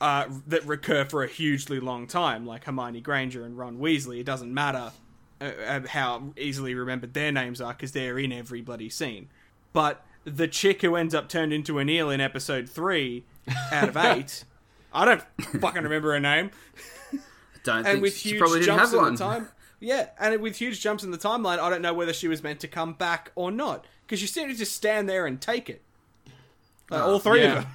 [0.00, 4.20] uh, that recur for a hugely long time, like Hermione Granger and Ron Weasley.
[4.20, 4.92] It doesn't matter
[5.40, 9.28] uh, uh, how easily remembered their names are because they're in every bloody scene.
[9.72, 13.24] But the chick who ends up turned into an eel in episode three
[13.72, 14.44] out of eight,
[14.92, 15.22] I don't
[15.60, 16.50] fucking remember her name.
[17.64, 19.14] Don't And think with she huge probably didn't jumps have in one.
[19.14, 19.48] the time,
[19.80, 22.60] yeah, and with huge jumps in the timeline, I don't know whether she was meant
[22.60, 25.82] to come back or not because you seemed to just stand there and take it.
[26.90, 27.58] Like, all ah, three yeah.
[27.58, 27.72] of them.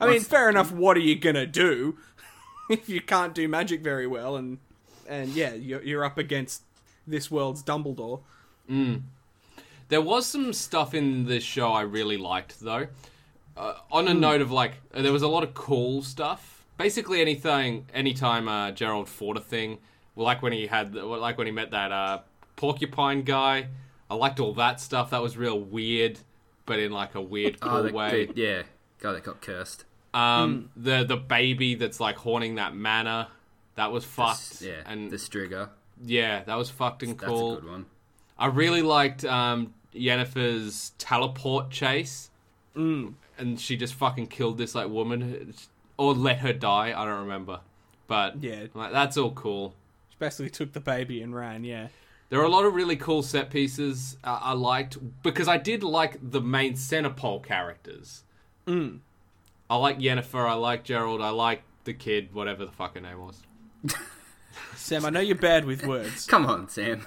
[0.00, 0.72] I mean, fair enough.
[0.72, 1.96] What are you gonna do
[2.70, 4.36] if you can't do magic very well?
[4.36, 4.58] And
[5.08, 6.62] and yeah, you're, you're up against
[7.06, 8.20] this world's Dumbledore.
[8.68, 9.02] Mm.
[9.92, 12.86] There was some stuff in this show I really liked, though.
[13.54, 16.64] Uh, on a note of like, there was a lot of cool stuff.
[16.78, 19.76] Basically, anything, anytime uh, Gerald fought a thing,
[20.16, 22.20] like when he had, like when he met that uh,
[22.56, 23.66] porcupine guy.
[24.10, 25.10] I liked all that stuff.
[25.10, 26.18] That was real weird,
[26.64, 28.24] but in like a weird, cool Oh, the, way.
[28.26, 28.62] the- yeah,
[28.98, 29.84] guy that got cursed.
[30.14, 33.26] Um, the the baby that's like haunting that manor,
[33.74, 34.62] that was fucked.
[34.62, 35.68] Yeah, and the Striga.
[36.02, 37.50] yeah, that was fucked and cool.
[37.50, 37.86] That's a good one.
[38.38, 42.30] I really liked um, Yennefer's teleport chase,
[42.76, 43.14] Mm.
[43.38, 45.52] and she just fucking killed this like woman,
[45.96, 46.94] or let her die.
[46.96, 47.60] I don't remember,
[48.06, 48.66] but Yeah.
[48.74, 49.74] like, that's all cool.
[50.10, 51.64] She basically took the baby and ran.
[51.64, 51.88] Yeah.
[52.30, 55.82] There are a lot of really cool set pieces uh, I liked because I did
[55.82, 58.24] like the main centerpole characters.
[58.66, 59.00] Mm.
[59.68, 63.18] I like Yennefer, I like Gerald, I like the kid, whatever the fuck her name
[63.20, 63.42] was.
[64.76, 66.26] Sam, I know you're bad with words.
[66.30, 67.06] Come on, Sam.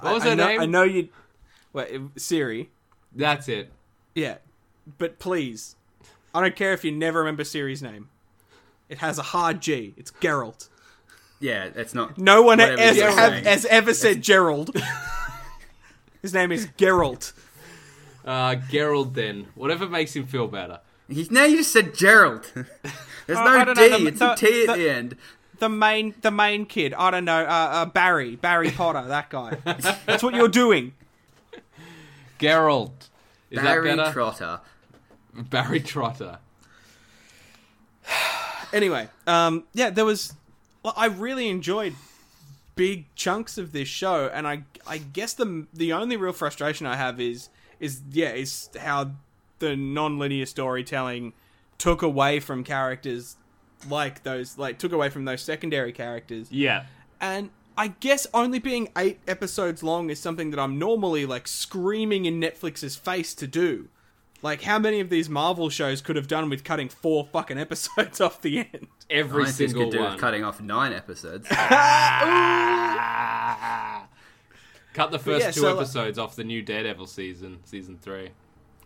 [0.00, 0.60] What was I, I her know, name?
[0.60, 1.08] I know you.
[1.72, 2.68] Wait, Ciri.
[3.14, 3.70] That's it.
[4.14, 4.38] Yeah,
[4.98, 5.76] but please,
[6.34, 8.08] I don't care if you never remember Ciri's name.
[8.88, 9.94] It has a hard G.
[9.96, 10.68] It's Geralt.
[11.38, 12.18] Yeah, it's not.
[12.18, 14.76] No one whatever has, have, has ever said Gerald.
[16.22, 17.32] His name is Geralt.
[18.24, 20.80] Uh, Gerald, then whatever makes him feel better.
[21.08, 22.50] He's, now you just said Gerald.
[23.26, 23.88] There's Oh, no D.
[23.88, 25.16] know, the- it's the- a T at the- the end.
[25.58, 26.94] The main, the main kid.
[26.94, 27.42] I don't know.
[27.44, 29.06] Uh, uh, Barry, Barry Potter.
[29.08, 29.58] That guy.
[30.06, 30.94] That's what you're doing.
[32.40, 33.08] Gerald.
[33.50, 34.12] Is Barry that better?
[34.12, 34.60] Trotter.
[35.34, 36.38] Barry Trotter.
[38.72, 40.32] Anyway, um, yeah, there was.
[40.84, 41.92] Well, I really enjoyed
[42.76, 46.94] big chunks of this show, and I, I guess the the only real frustration I
[46.94, 47.48] have is,
[47.80, 49.10] is yeah, is how
[49.58, 51.32] the non-linear storytelling
[51.78, 53.36] took away from characters
[53.88, 56.52] like those, like took away from those secondary characters.
[56.52, 56.84] Yeah.
[57.20, 57.50] And
[57.80, 62.38] I guess only being eight episodes long is something that I'm normally like screaming in
[62.38, 63.88] Netflix's face to do.
[64.42, 68.20] Like, how many of these Marvel shows could have done with cutting four fucking episodes
[68.26, 68.88] off the end?
[69.08, 70.12] Every Scientists single could do one.
[70.12, 71.48] with cutting off nine episodes.
[74.92, 78.28] Cut the first yeah, two so, like- episodes off the new Daredevil season, season three.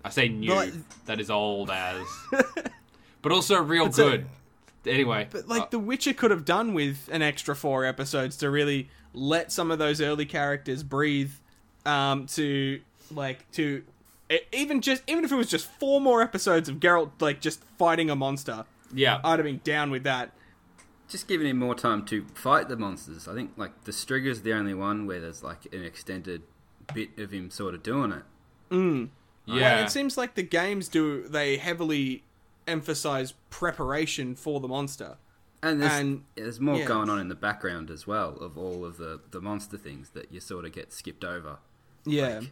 [0.05, 0.51] I say new.
[0.51, 0.73] But-
[1.07, 2.07] that is old as.
[3.23, 4.27] but also real so- good.
[4.87, 5.29] Anyway.
[5.31, 8.88] But like uh, The Witcher could have done with an extra four episodes to really
[9.12, 11.33] let some of those early characters breathe.
[11.87, 13.83] Um, to like to
[14.53, 18.11] even just even if it was just four more episodes of Geralt like just fighting
[18.11, 19.20] a monster, yeah.
[19.25, 20.33] I'd have been down with that.
[21.09, 23.29] Just giving him more time to fight the monsters.
[23.29, 26.42] I think like the Striga's the only one where there's like an extended
[26.92, 28.23] bit of him sort of doing it.
[28.70, 29.11] Mm.
[29.47, 29.77] yeah.
[29.77, 32.25] Well, it seems like the games do they heavily
[32.66, 35.16] emphasize preparation for the monster.
[35.62, 36.85] And there's, And- there's more yeah.
[36.87, 40.31] going on in the background as well of all of the, the monster things that
[40.33, 41.59] you sort of get skipped over.
[42.05, 42.42] Yeah.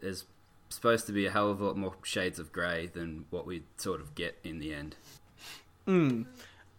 [0.00, 0.24] There's
[0.68, 3.62] supposed to be a hell of a lot more shades of grey than what we
[3.78, 4.96] sort of get in the end.
[5.86, 6.26] Mm.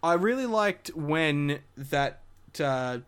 [0.04, 2.19] I really liked when that
[2.60, 2.99] uh,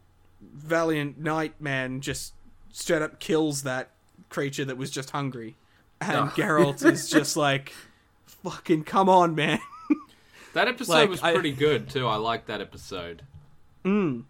[0.41, 2.33] valiant knight man just
[2.71, 3.91] straight up kills that
[4.29, 5.55] creature that was just hungry,
[6.01, 6.31] and Oh.
[6.35, 7.71] Geralt is just like,
[8.25, 9.59] "Fucking come on, man!"
[10.53, 12.07] That episode like, was I- pretty good too.
[12.07, 13.23] I liked that episode.
[13.85, 14.23] Mm.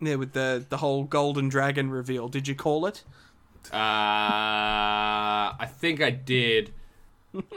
[0.00, 2.28] Yeah, with the the whole golden dragon reveal.
[2.28, 3.04] Did you call it?
[3.72, 6.72] Uh, I think I did.
[7.34, 7.50] I don't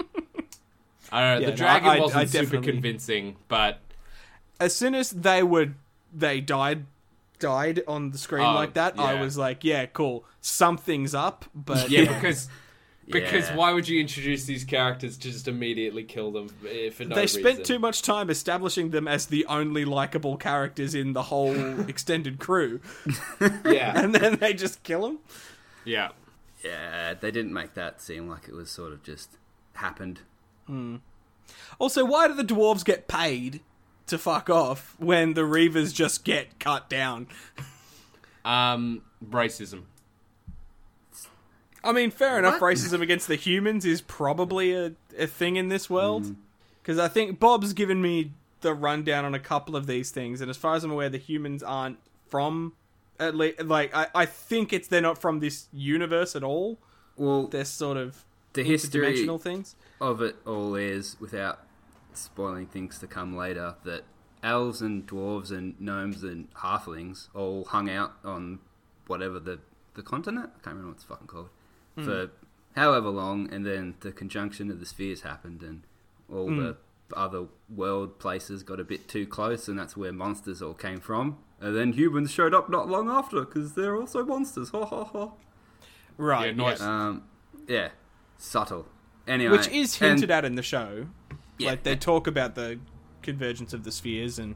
[1.12, 1.40] know.
[1.40, 3.80] Yeah, the dragon I- I wasn't super definitely- convincing, but
[4.60, 5.76] As soon as they would
[6.14, 6.86] they died
[7.40, 11.90] died on the screen Oh, like that, I was like, "Yeah, cool, something's up." But
[11.90, 12.48] yeah, because
[13.08, 13.56] because Yeah.
[13.56, 17.22] why would you introduce these characters to just immediately kill them eh, for no they
[17.22, 17.42] reason?
[17.42, 21.56] spent too much time establishing them as the only likable characters in the whole
[21.90, 22.80] extended crew,
[23.66, 25.20] Yeah, and then they just kill them.
[25.84, 26.10] yeah.
[26.64, 29.38] Yeah, they didn't make that seem like it was sort of just
[29.74, 30.22] happened.
[31.80, 33.62] Also, why do the dwarves get paid
[34.08, 37.28] to fuck off when the reavers just get cut down?
[38.44, 39.84] Um, racism.
[41.86, 42.60] I mean, fair enough.
[42.60, 42.76] What?
[42.76, 46.24] Racism against the humans is probably a, a thing in this world.
[46.24, 46.36] Mm.
[46.82, 50.50] Because I think Bob's given me the rundown on a couple of these things, and
[50.50, 52.74] as far as I'm aware, the humans aren't from.
[53.18, 56.78] At least, like I, I think it's they're not from this universe at all.
[57.16, 59.76] Well, They're sort of the history interdimensional things.
[60.02, 61.60] of it all is, without
[62.14, 64.04] spoiling things to come later, that
[64.44, 68.60] elves and dwarves and gnomes and halflings all hung out on
[69.08, 69.60] whatever the
[69.94, 70.50] the continent.
[70.54, 71.50] I can't remember what it's fucking called
[71.96, 72.30] for
[72.76, 75.84] however long, and then the conjunction of the spheres happened, and
[76.32, 76.76] all the
[77.16, 81.38] other world places got a bit too close, and that's where monsters all came from.
[81.62, 84.70] And then humans showed up not long after because they're also monsters.
[84.70, 85.32] Ha ha ha.
[86.18, 86.48] Right.
[86.56, 86.82] Yeah, nice.
[86.82, 87.24] Um,
[87.68, 87.90] yeah,
[88.38, 88.88] subtle.
[89.28, 91.08] Anyway, Which is and- hinted at in the show.
[91.58, 91.70] Yeah.
[91.72, 92.80] Like they talk about the
[93.22, 94.56] convergence of the spheres and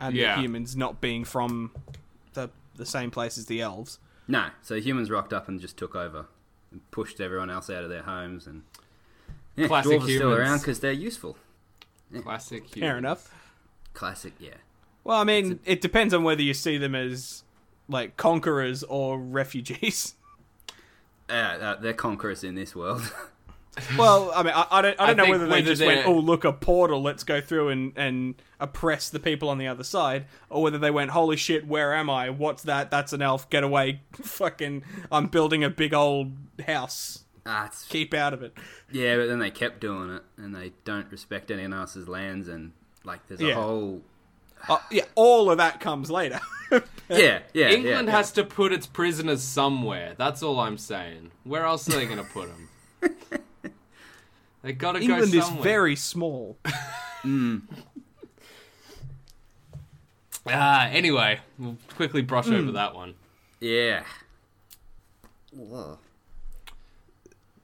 [0.00, 0.36] and Yeah.
[0.36, 1.72] the humans not being from
[2.34, 3.98] the the same place as the elves.
[4.28, 6.26] No, so humans rocked up and just took over
[6.72, 8.62] and pushed everyone else out of their homes, and
[9.56, 11.36] yeah, Classic dwarves are still around because they're useful.
[12.22, 12.68] Classic.
[12.68, 13.32] Fair enough.
[13.94, 14.54] Classic, yeah.
[15.04, 17.42] Well, I mean, it depends on whether you see them as
[17.88, 20.14] like conquerors or refugees.
[21.30, 23.10] Uh, uh, they're conquerors in this world.
[23.96, 26.04] well, I mean, I, I don't, I I don't know whether they whether just went,
[26.04, 27.00] they're- "Oh, look, a portal.
[27.02, 30.90] Let's go through and and oppress the people on the other side," or whether they
[30.90, 32.28] went, "Holy shit, where am I?
[32.30, 32.90] What's that?
[32.90, 33.48] That's an elf.
[33.50, 34.02] Get away!
[34.12, 36.32] Fucking, I'm building a big old
[36.66, 37.24] house.
[37.46, 38.56] ah, it's, Keep out of it."
[38.90, 42.72] yeah, but then they kept doing it, and they don't respect anyone else's lands, and
[43.04, 43.54] like there's a Yeah.
[43.54, 44.02] whole
[44.68, 46.40] Uh, yeah, all of that comes later.
[47.08, 47.70] yeah, yeah.
[47.70, 50.14] England yeah, has to put its prisoners somewhere.
[50.18, 51.32] That's all I'm saying.
[51.42, 52.68] Where else are they going to put them?
[54.62, 56.56] they got to go England is very small.
[60.46, 62.54] Ah, anyway, we'll quickly brush Hmm.
[62.54, 63.14] over that one.
[63.60, 64.04] yeah.
[65.52, 65.98] Whoa.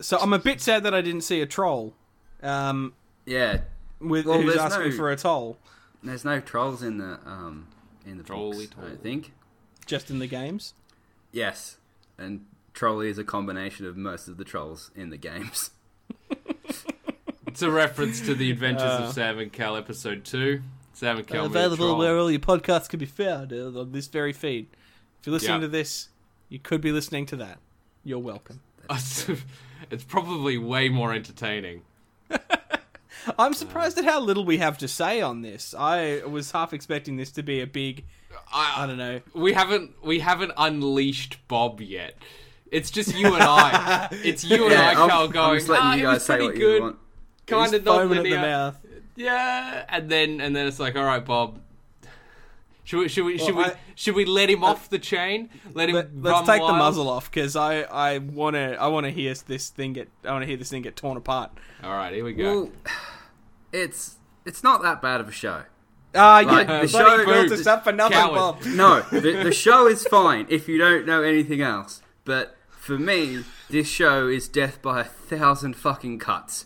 [0.01, 1.95] So I'm a bit sad that I didn't see a troll.
[2.43, 2.93] Um,
[3.25, 3.63] Yeah,
[3.99, 5.59] with Well, who's there's asking no- for a toll
[6.01, 7.67] there's no trolls in the um
[8.07, 8.89] in the Trolly books, I toll.
[8.91, 9.33] don't think.
[9.87, 10.75] just in the games.
[11.33, 11.79] Yes,
[12.19, 15.71] and trolley is a combination of most of the trolls in the games.
[17.59, 20.63] It's a reference to the Adventures Uh, of Sam and Cal episode two.
[20.93, 24.07] Sam and Cal meet available where all your podcasts can be found uh, on this
[24.07, 24.69] very feed.
[25.19, 25.67] If you're listening Yeah.
[25.67, 26.09] to this,
[26.49, 27.59] you could be listening to that.
[28.05, 28.61] You're welcome.
[29.91, 31.83] it's probably way more entertaining.
[33.41, 35.75] I'm surprised at how little we have to say on this.
[35.77, 38.05] I was half expecting this to be a big.
[38.55, 39.21] I don't know.
[39.35, 42.15] We haven't we haven't unleashed Bob yet.
[42.71, 44.11] It's just you and I.
[44.13, 46.37] It's you and I, I'm- Carl, I'm just letting ah, you it guys was say
[46.37, 46.97] pretty what you want.
[47.49, 48.77] Kind He's of foaming at the mouth.
[49.17, 51.61] Yeah, and then and then it's like, all right, Bob.
[52.85, 55.51] Should we should we should Well, we I- should we let him off the chain?
[55.75, 58.87] Let him Let, run us take the muzzle off because I I want to I
[58.87, 61.51] want to hear this thing get I want to hear this thing get torn apart.
[61.83, 62.45] All right, here we go.
[62.45, 62.71] Well,
[63.73, 65.65] it's it's not that bad of a show.
[66.15, 68.63] Ah, Like, yeah, the show- built us up for nothing, Bob.
[68.65, 72.01] No, the, the show is fine if you don't know anything else.
[72.25, 76.65] But for me, this show is death by a thousand fucking cuts.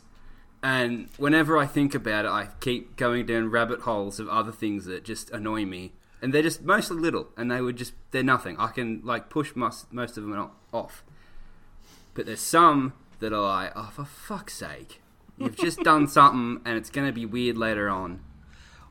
[0.62, 4.85] And whenever I think about it, I keep going down rabbit holes of other things
[4.85, 5.92] that just annoy me.
[6.20, 8.57] And they're just mostly little, and they would just, they're nothing.
[8.59, 11.03] I can, like, push most, most of them off.
[12.14, 15.01] But there's some that are like, oh, for fuck's sake.
[15.37, 18.20] You've just done something, and it's going to be weird later on.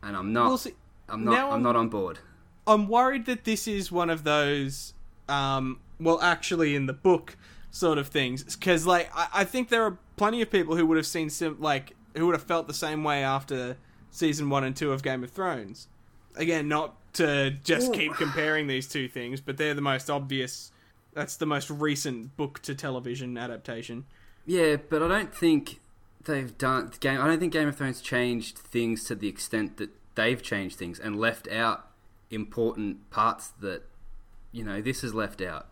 [0.03, 0.73] And I'm not, Well, see,
[1.07, 2.19] I'm not, I'm I'm- not on board.
[2.67, 4.93] I'm worried that this is one of those,
[5.29, 7.35] um, well, actually in the book
[7.71, 8.43] sort of things.
[8.43, 11.57] Because, like, I, I think there are plenty of people who would have seen, sim-
[11.59, 13.77] like, who would have felt the same way after
[14.11, 15.87] season one and two of Game of Thrones.
[16.35, 17.93] Again, not to just Ooh.
[17.93, 20.71] keep comparing these two things, but they're the most obvious.
[21.13, 24.05] That's the most recent book to television adaptation.
[24.45, 25.79] Yeah, but I don't think
[26.25, 27.19] they've done game.
[27.19, 30.99] I don't think Game of Thrones changed things to the extent that they've changed things
[30.99, 31.87] and left out
[32.29, 33.83] important parts that
[34.51, 35.67] you know this is left out.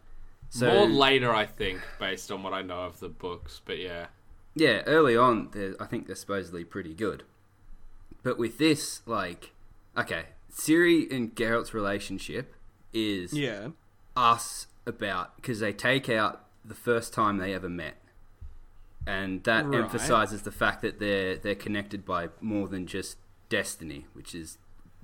[0.50, 3.62] So More later, I think, based on what I know of the books.
[3.64, 4.08] But yeah,
[4.56, 7.24] yeah, early on, I think they're supposedly pretty good.
[8.24, 9.52] But with this, like,
[9.98, 12.56] okay, Ciri and Geralt's relationship
[12.94, 13.70] is Yeah.
[14.16, 18.02] us about because they take out the first time they ever met,
[19.06, 19.80] and that Right.
[19.84, 23.18] emphasizes the fact that they're they're connected by more than just
[23.50, 24.58] destiny, which is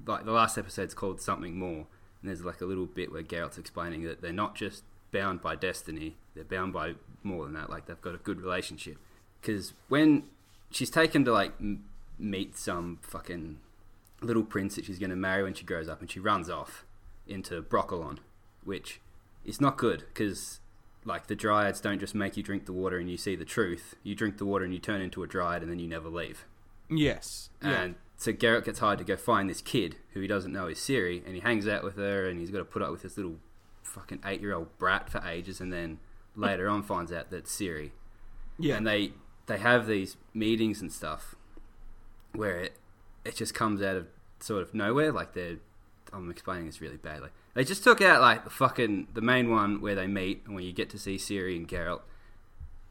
[0.05, 1.87] like the last episode's called something more.
[2.21, 4.83] And there's like a little bit where Geralt's explaining that they're not just
[5.15, 7.69] bound by destiny; they're bound by more than that.
[7.69, 8.97] Like they've got a good relationship.
[9.41, 10.23] Because when
[10.71, 11.85] she's taken to like m-
[12.17, 13.59] meet some fucking
[14.21, 16.85] little prince that she's going to marry when she grows up, and she runs off
[17.27, 18.19] into Brokilon,
[18.63, 18.99] which
[19.43, 20.59] is not good because
[21.05, 23.95] like the dryads don't just make you drink the water and you see the truth.
[24.03, 26.45] You drink the water and you turn into a dryad and then you never leave.
[26.89, 27.49] Yes.
[27.61, 27.81] Yeah.
[27.81, 30.79] And so Geralt gets hired to go find this kid who he doesn't know is
[30.79, 33.17] Ciri, and he hangs out with her, and he's got to put up with this
[33.17, 33.35] little
[33.85, 35.99] fucking eight-year-old brat for ages, and then
[36.35, 37.91] later on finds out that Ciri.
[38.59, 38.75] yeah.
[38.75, 39.13] And they
[39.47, 41.35] they have these meetings and stuff
[42.33, 42.77] where it
[43.23, 44.07] it just comes out of
[44.39, 45.11] sort of nowhere.
[45.11, 45.57] Like they're
[46.13, 47.29] I'm explaining this really badly.
[47.53, 50.63] They just took out like the fucking the main one where they meet and where
[50.63, 52.01] you get to see Ciri and Geralt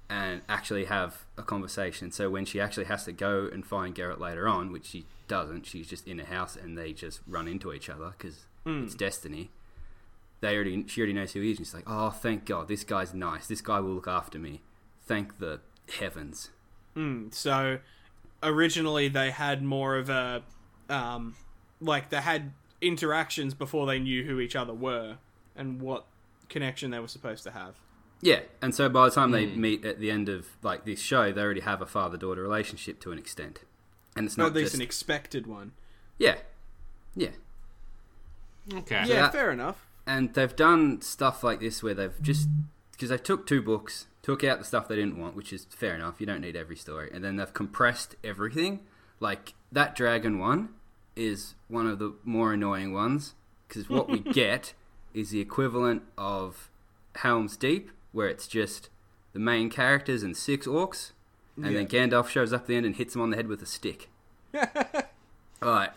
[0.08, 2.10] and actually have a conversation.
[2.12, 5.64] So when she actually has to go and find Geralt later on, which she doesn't,
[5.66, 8.84] she's just in a house and they just run into each other because Mm.
[8.84, 9.50] it's destiny.
[10.44, 11.58] They already she already knows who he is.
[11.58, 13.46] And she's like, oh, thank God, this guy's nice.
[13.46, 14.60] This guy will look after me.
[15.06, 15.60] Thank the
[15.98, 16.50] heavens.
[16.96, 17.78] Mm, so
[18.42, 20.42] originally they had more of a
[20.88, 21.34] um,
[21.80, 25.16] like they had interactions before they knew who each other were
[25.56, 26.04] and what
[26.48, 27.76] connection they were supposed to have.
[28.20, 29.34] Yeah, and so by the time Hmm.
[29.34, 33.00] they meet at the end of like this show, they already have a father-daughter relationship
[33.00, 33.60] to an extent,
[34.16, 35.72] and it's Or not at least just an expected one.
[36.18, 36.36] yeah,
[37.16, 37.30] yeah.
[38.72, 39.04] okay.
[39.06, 39.86] Yeah, that- fair enough.
[40.06, 42.48] And they've done stuff like this where they've just
[42.92, 45.94] because they took two books, took out the stuff they didn't want, which is fair
[45.94, 46.20] enough.
[46.20, 48.80] You don't need every story, and then they've compressed everything.
[49.20, 50.70] Like that dragon one
[51.16, 53.34] is one of the more annoying ones
[53.68, 54.74] because what we get
[55.12, 56.70] is the equivalent of
[57.16, 58.90] Helm's Deep, where it's just
[59.32, 61.12] the main characters and six orcs,
[61.56, 63.62] and then Gandalf shows up at the end and hits him on the head with
[63.62, 64.08] a stick.
[65.62, 65.90] Alright,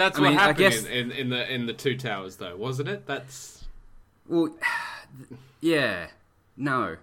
[0.00, 2.56] That's I what mean, happened guess- in, in, in the in the two towers, though,
[2.56, 3.06] wasn't it?
[3.06, 3.64] That's
[4.26, 4.54] well,
[5.60, 6.08] yeah,
[6.56, 6.96] no.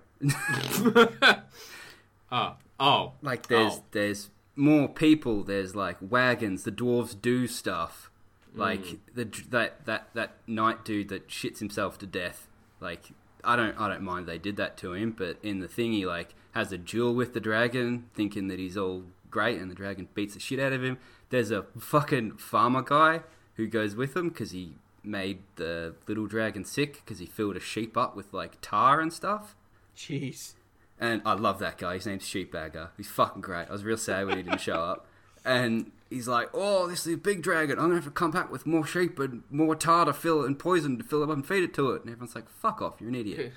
[2.31, 3.83] oh oh Like there's Oh.
[3.91, 5.43] there's more people.
[5.43, 6.63] There's like wagons.
[6.63, 8.09] The dwarves do stuff.
[8.55, 8.99] Like Mm.
[9.13, 12.47] the that that that knight dude that shits himself to death.
[12.79, 13.11] Like
[13.43, 16.05] I don't I don't mind they did that to him, but in the thing he
[16.05, 20.07] like has a duel with the dragon, thinking that he's all great, and the dragon
[20.15, 20.97] beats the shit out of him.
[21.29, 23.21] There's a fucking farmer guy
[23.55, 27.59] who goes with him because he made the little dragon sick because he filled a
[27.59, 29.55] sheep up with like tar and stuff.
[29.95, 30.53] Jeez.
[30.99, 31.95] And I love that guy.
[31.95, 32.89] His name's Sheepbagger.
[32.97, 33.67] He's fucking great.
[33.69, 35.05] I was real sad when he didn't show up.
[35.45, 37.77] And he's like, "Oh, this is a big dragon.
[37.77, 40.47] I'm gonna have to come back with more sheep and more tar to fill it
[40.47, 42.81] and poison to fill it up and feed it to it." And everyone's like, "Fuck
[42.81, 42.95] off!
[42.99, 43.53] You're an idiot.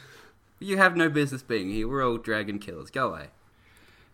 [0.58, 1.88] You have no business being here.
[1.88, 2.90] We're all dragon killers.
[2.90, 3.28] Go away."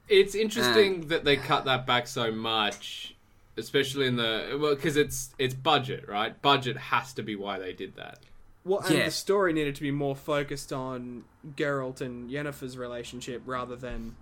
[0.09, 3.16] It's interesting that they cut that back so much,
[3.57, 6.41] especially in the well, because it's it's budget, right?
[6.43, 8.21] Budget has to be why they did that.
[8.65, 9.05] Well, and Yeah.
[9.05, 14.17] the story needed to be more focused on Geralt and Yennefer's relationship rather than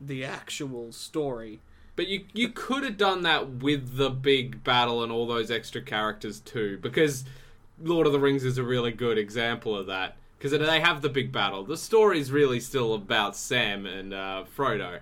[0.00, 1.60] the actual story.
[1.96, 5.82] But you you could have done that with the big battle and all those extra
[5.82, 7.24] characters too, because
[7.82, 10.16] Lord of the Rings is a really good example of that.
[10.38, 11.64] Because they have the big battle.
[11.64, 15.00] The story's really still about Sam and uh, Frodo.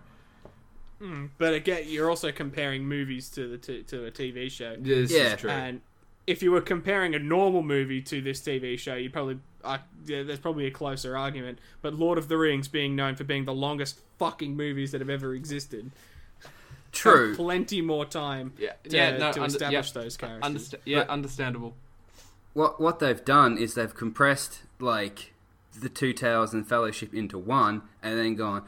[1.38, 4.76] But again, you're also comparing movies to the t- to a TV show.
[4.78, 5.34] This Yeah.
[5.34, 5.50] is true.
[5.50, 5.80] And
[6.26, 10.22] if you were comparing a normal movie to this TV show, you probably uh, yeah,
[10.22, 11.58] there's probably a closer argument.
[11.82, 15.10] But Lord of the Rings being known for being the longest fucking movies that have
[15.10, 15.90] ever existed,
[16.92, 17.34] True.
[17.34, 20.52] plenty more time yeah, to, yeah, no, to under- establish yeah, those characters.
[20.52, 21.74] Understa- yeah, But- understandable.
[22.54, 25.32] what what they've done is they've compressed like
[25.78, 28.64] the two towers and fellowship into one and then gone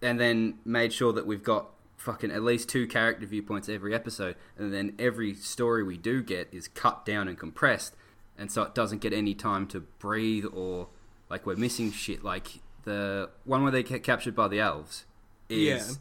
[0.00, 1.70] and then made sure that we've got
[2.04, 6.46] fucking at least two character viewpoints every episode and then every story we do get
[6.52, 7.96] is cut down and compressed
[8.36, 10.88] and so it doesn't get any time to breathe or
[11.30, 15.04] like we're missing shit like the one where they get captured by the elves
[15.48, 15.94] is Yeah.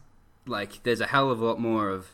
[0.45, 2.10] like there's a hell of a lot more of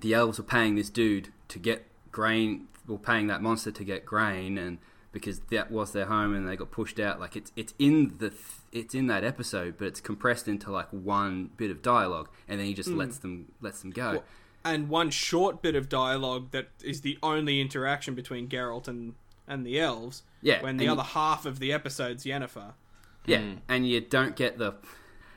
[0.00, 4.04] the elves are paying this dude to get grain, well, paying that monster to get
[4.04, 4.78] grain, and
[5.12, 7.20] because that was their home and they got pushed out.
[7.20, 8.40] Like it's it's in the th-
[8.74, 12.66] it's in that episode, but it's compressed into like one bit of dialogue, and then
[12.66, 12.98] he just hmm.
[12.98, 14.12] lets them lets them go.
[14.12, 14.24] Well,
[14.64, 19.14] and one short bit of dialogue that is the only interaction between Geralt and
[19.46, 20.22] and the elves.
[20.42, 22.74] Yeah, When the other you- half of the episode's Yennefer.
[23.24, 23.54] Yeah, hmm.
[23.68, 24.74] and you don't get the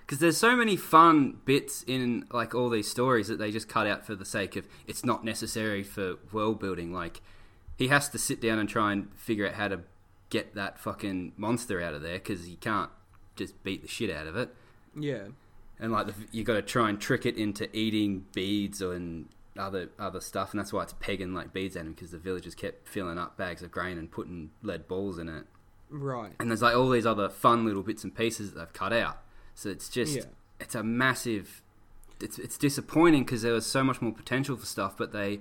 [0.01, 3.85] because there's so many fun bits in like all these stories that they just cut
[3.85, 6.91] out for the sake of it's not necessary for world building.
[6.91, 7.21] Like
[7.77, 9.81] he has to sit down and try and figure out how to
[10.29, 12.89] get that fucking monster out of there because he can't
[13.37, 14.53] just beat the shit out of it.
[14.99, 15.27] Yeah.
[15.79, 19.89] And like the, you got to try and trick it into eating beads and other
[19.99, 22.87] other stuff, and that's why it's pegging like beads at him because the villagers kept
[22.87, 25.45] filling up bags of grain and putting lead balls in it
[25.89, 26.31] Right.
[26.39, 29.19] and there's like all these other fun little bits and pieces that they've cut out.
[29.55, 30.23] So it's just Yeah.
[30.59, 31.61] it's a massive.
[32.19, 35.39] It's it's disappointing because there was so much more potential for stuff, but they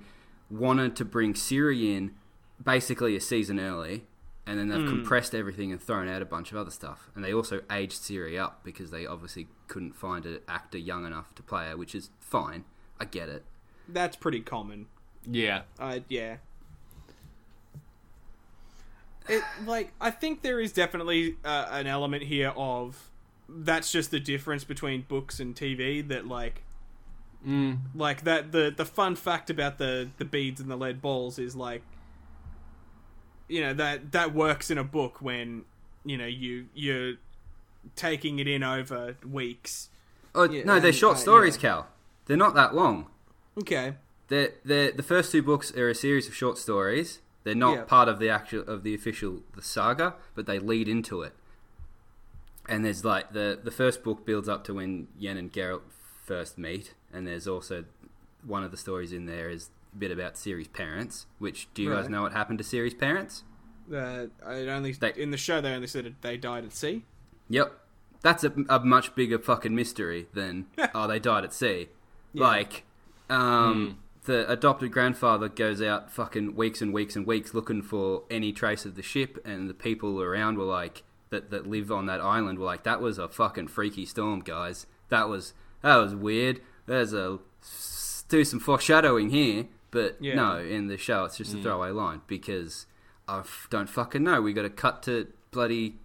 [0.51, 2.15] wanted to bring Ciri in
[2.63, 4.05] basically a season early,
[4.47, 4.89] and then they've Hmm.
[4.89, 7.11] compressed everything and thrown out a bunch of other stuff.
[7.15, 11.35] And they also aged Ciri up because they obviously couldn't find an actor young enough
[11.35, 12.65] to play her, which is fine.
[13.01, 13.45] I get it.
[13.89, 14.87] That's pretty common.
[15.29, 15.63] Yeah.
[15.79, 16.37] Uh, yeah.
[19.29, 23.11] It like I think there is definitely uh, an element here of
[23.49, 26.07] that's just the difference between books and TV.
[26.07, 26.63] That like,
[27.47, 27.79] Mm.
[27.95, 31.55] like that the the fun fact about the the beads and the lead balls is
[31.57, 31.83] like,
[33.49, 35.65] you know that that works in a book when
[36.05, 37.15] you know you you're
[37.95, 39.89] taking it in over weeks.
[40.35, 41.61] Oh Yeah, no, they're and, short uh, stories, yeah.
[41.63, 41.89] Cal.
[42.27, 43.07] They're not that long.
[43.59, 43.95] Okay.
[44.29, 47.21] They're, they're, the first two books are a series of short stories.
[47.45, 47.85] They're not Yeah.
[47.85, 51.33] part of the actual of the official the saga, but they lead into it.
[52.69, 55.83] And there's like the the first book builds up to when Yen and Geralt
[56.25, 57.85] first meet, and there's also
[58.45, 61.27] one of the stories in there is bit about Ciri's parents.
[61.39, 63.45] Which do you guys know what happened to Ciri's parents?
[63.93, 67.05] Uh, I only They- in the show they only said they died at sea.
[67.49, 67.73] Yep,
[68.23, 71.89] that's a, a much bigger fucking mystery than oh they died at sea.
[72.35, 72.83] Like,
[73.31, 78.53] um, the adopted grandfather goes out fucking weeks and weeks and weeks looking for any
[78.53, 82.21] trace of the ship, and the people around were like that that live on that
[82.21, 84.87] island were like that was a fucking freaky storm, guys.
[85.09, 86.61] That was that was weird.
[86.87, 87.39] There's a
[88.29, 90.35] do some foreshadowing here, but Yeah.
[90.35, 92.87] no, in the show it's just a throwaway line because
[93.29, 94.41] I f- don't fucking know.
[94.43, 95.97] We got to cut to bloody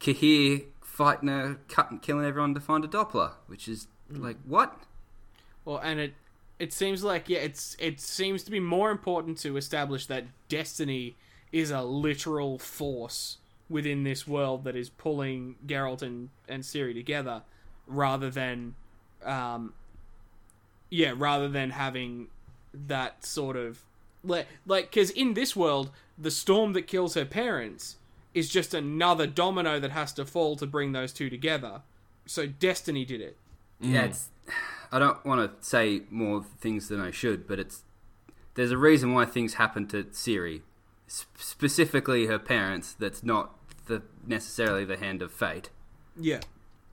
[0.00, 4.76] Cahir fighting a cut and killing everyone to find a Doppler, which is like what?
[5.64, 6.14] Well, and it
[6.58, 11.16] it seems like yeah, it's it seems to be more important to establish that destiny
[11.52, 13.38] is a literal force
[13.68, 17.42] within this world that is pulling Geralt and and Ciri together,
[17.86, 18.74] rather than,
[19.24, 19.74] um,
[20.90, 22.28] yeah, rather than having
[22.72, 23.82] that sort of
[24.22, 27.96] like like because in this world the storm that kills her parents
[28.34, 31.82] is just another domino that has to fall to bring those two together.
[32.26, 33.36] So destiny did it.
[33.80, 34.28] Yeah, it's.
[34.92, 37.82] I don't want to say more things than I should, but it's.
[38.54, 40.60] There's a reason why things happen to Ciri,
[41.08, 42.94] specifically her parents.
[42.98, 43.56] That's not
[43.86, 45.70] the necessarily the hand of fate,
[46.16, 46.40] Yeah.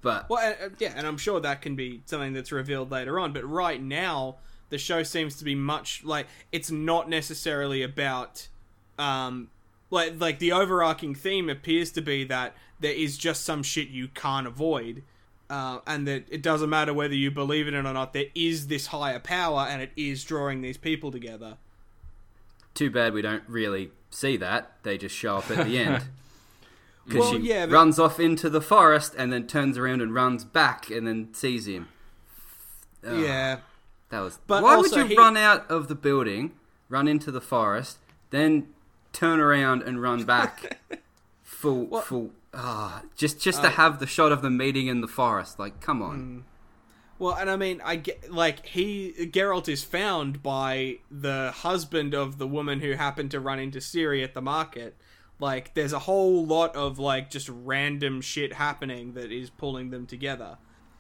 [0.02, 3.20] but Well, uh, uh, yeah, and I'm sure that can be something that's revealed later
[3.20, 3.34] on.
[3.34, 4.38] But right now,
[4.70, 8.48] the show seems to be much like it's not necessarily about,
[9.00, 9.50] um,
[9.90, 14.08] like like the overarching theme appears to be that there is just some shit you
[14.10, 15.04] can't avoid,
[15.50, 18.14] uh, and that it doesn't matter whether you believe in it or not.
[18.14, 21.58] There is this higher power, and it is drawing these people together.
[22.74, 24.74] Too bad we don't really see that.
[24.84, 26.04] They just show up at the end.
[27.06, 30.14] Because Well, she yeah, but- runs off into the forest and then turns around and
[30.14, 31.88] runs back and then sees him.
[33.06, 33.60] Ugh, Yeah,
[34.10, 34.40] That was.
[34.48, 36.54] But Why would you he- run out of the building,
[36.90, 37.98] run into the forest,
[38.30, 38.68] then
[39.14, 40.80] turn around and run back?
[41.44, 42.06] full, What?
[42.06, 42.32] full.
[42.54, 45.60] Ah, just just Uh, to have the shot of them meeting in the forest.
[45.60, 46.46] Like, come on.
[47.20, 52.38] Well, and I mean, I get like he Geralt is found by the husband of
[52.38, 54.96] the woman who happened to run into Ciri at the market.
[55.40, 60.06] Like, there's a whole lot of like just random shit happening that is pulling them
[60.08, 60.58] together.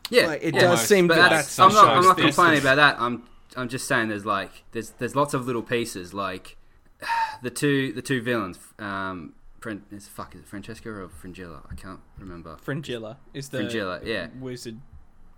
[0.09, 0.61] Yeah, Like, it yeah.
[0.61, 0.87] does Almost.
[0.87, 1.87] seem But that that's, that I'm not.
[1.87, 2.25] I'm shows not this.
[2.25, 2.99] complaining about that.
[2.99, 3.23] I'm.
[3.55, 6.57] I'm just saying there's like there's there's lots of little pieces like
[7.41, 8.59] the two the two villains.
[8.79, 11.61] Um, Fran- is fuck is it Francesca or Fringilla?
[11.71, 12.57] I can't remember.
[12.61, 14.27] Fringilla is the Fringilla, yeah.
[14.39, 14.79] wizard,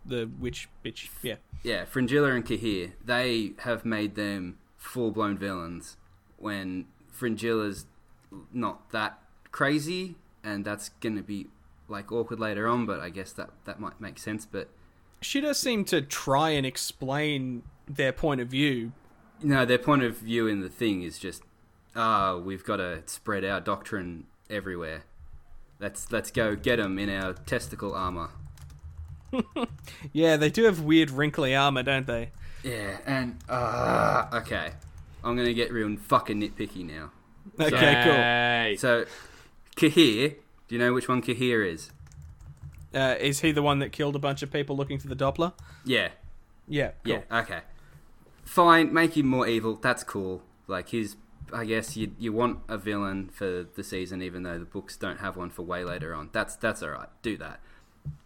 [0.05, 1.07] the witch bitch.
[1.21, 2.93] Yeah, Yeah, Fringilla and Cahir.
[3.03, 5.95] They have made them full blown villains
[6.37, 7.85] when Fringilla's
[8.53, 9.19] not that
[9.51, 11.47] crazy, and that's gonna be
[11.89, 12.85] like awkward later on.
[12.85, 14.45] But I guess that that might make sense.
[14.45, 14.69] But
[15.21, 18.91] she does seem to try and explain their point of view.
[19.41, 21.43] No, their point of view in the thing is just,
[21.95, 25.03] ah, we've got to spread our doctrine everywhere.
[25.79, 28.29] Let's let's go get them in our testicle armor.
[30.11, 32.31] Yeah, they do have weird wrinkly armor, don't they?
[32.63, 34.71] Yeah, and ah, okay,
[35.23, 37.11] I'm gonna get real fucking nitpicky now.
[37.59, 38.77] Okay, cool.
[38.79, 39.05] So,
[39.75, 40.35] Cahir,
[40.69, 41.91] do you know which one Cahir is?
[42.95, 45.51] Uh, is he the one that killed a bunch of people looking for the Doppler?
[45.83, 46.09] Yeah,
[46.67, 47.23] Yeah, cool.
[47.29, 47.59] yeah, okay,
[48.45, 48.93] fine.
[48.93, 49.75] Make him more evil.
[49.75, 50.41] That's cool.
[50.67, 51.15] Like his,
[51.53, 55.19] I guess you you want a villain for the season, even though the books don't
[55.19, 56.29] have one for way later on.
[56.31, 57.09] That's that's all right.
[57.21, 57.59] Do that.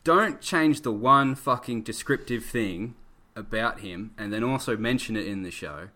[0.03, 2.95] Don't change the one fucking descriptive thing
[3.35, 5.89] about him, and then also mention it in the show.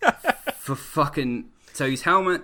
[0.58, 2.42] for fucking so his helmet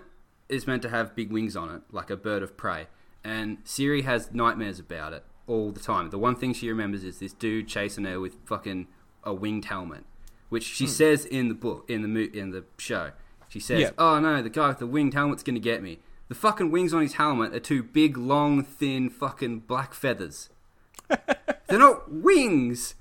[0.48, 2.86] is meant to have big wings on it, like a bird of prey,
[3.26, 6.10] and Siri has nightmares about it all the time.
[6.10, 8.86] The one thing she remembers is this dude chasing her with fucking
[9.24, 10.04] a winged helmet,
[10.48, 10.90] which she hmm.
[10.90, 13.10] says in the book in the mo- in the show.
[13.48, 13.90] She says, Yeah.
[13.98, 15.98] "Oh no, the guy with the winged helmet's gonna get me."
[16.28, 20.48] The fucking wings on his helmet are two big, long, thin, fucking black feathers.
[21.08, 22.94] They're not wings.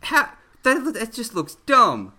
[0.00, 0.30] How?
[0.62, 2.12] That, that just looks dumb.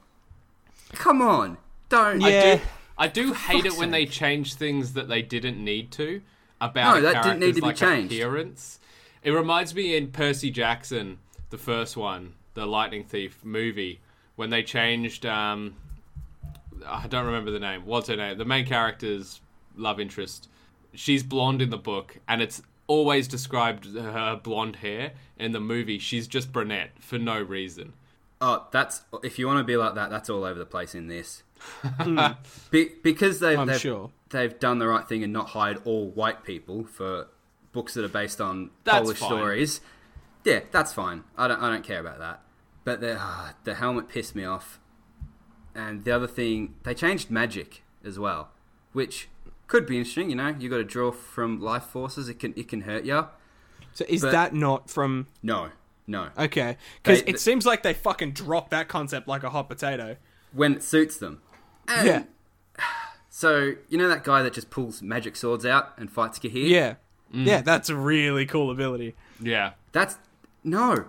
[0.94, 1.58] Come on,
[1.90, 2.22] don't.
[2.22, 2.60] Yeah.
[2.98, 5.92] I do, I do hate it fuck's when they change things that they didn't need
[5.92, 6.22] to
[6.62, 8.14] about No, that didn't need to be like, changed.
[8.14, 8.80] appearance.
[9.24, 14.00] It reminds me in Percy Jackson, the first one, the Lightning Thief movie,
[14.36, 15.26] when they changed.
[15.26, 15.76] Um,
[16.88, 17.86] I don't remember the name.
[17.86, 18.38] What's her name?
[18.38, 19.42] The main character's
[19.76, 20.48] love interest.
[20.94, 25.12] She's blonde in the book, and it's always described her blonde hair.
[25.38, 27.94] In the movie, she's just brunette for no reason.
[28.42, 30.10] Oh, that's if you want to be like that.
[30.10, 31.44] That's all over the place in this.
[32.72, 34.12] Be, because they've they've, sure.
[34.30, 37.28] they've done the right thing and not hired all white people for
[37.72, 39.30] books that are based on That's Polish fine.
[39.30, 39.82] stories.
[40.44, 41.24] Yeah, that's fine.
[41.38, 42.42] I don't I don't care about that.
[42.84, 44.80] But the ah, the helmet pissed me off.
[45.76, 48.50] And the other thing, they changed magic as well,
[48.92, 49.30] which
[49.68, 50.30] could be interesting.
[50.30, 52.28] You know, you got to draw from life forces.
[52.28, 53.28] It can it can hurt you.
[53.94, 55.28] So is But- that not from?
[55.44, 55.70] No,
[56.08, 56.30] no.
[56.38, 60.18] Okay, because it seems like they fucking dropped that concept like a hot potato.
[60.52, 61.42] When it suits them.
[61.90, 62.24] And Yeah,
[63.30, 66.68] So you know that guy that just pulls magic swords out and fights Cahir?
[66.68, 66.96] yeah,
[67.34, 67.46] Mm.
[67.46, 67.62] yeah.
[67.62, 69.16] That's a really cool ability.
[69.42, 69.72] Yeah.
[69.92, 70.18] That's
[70.64, 71.06] no,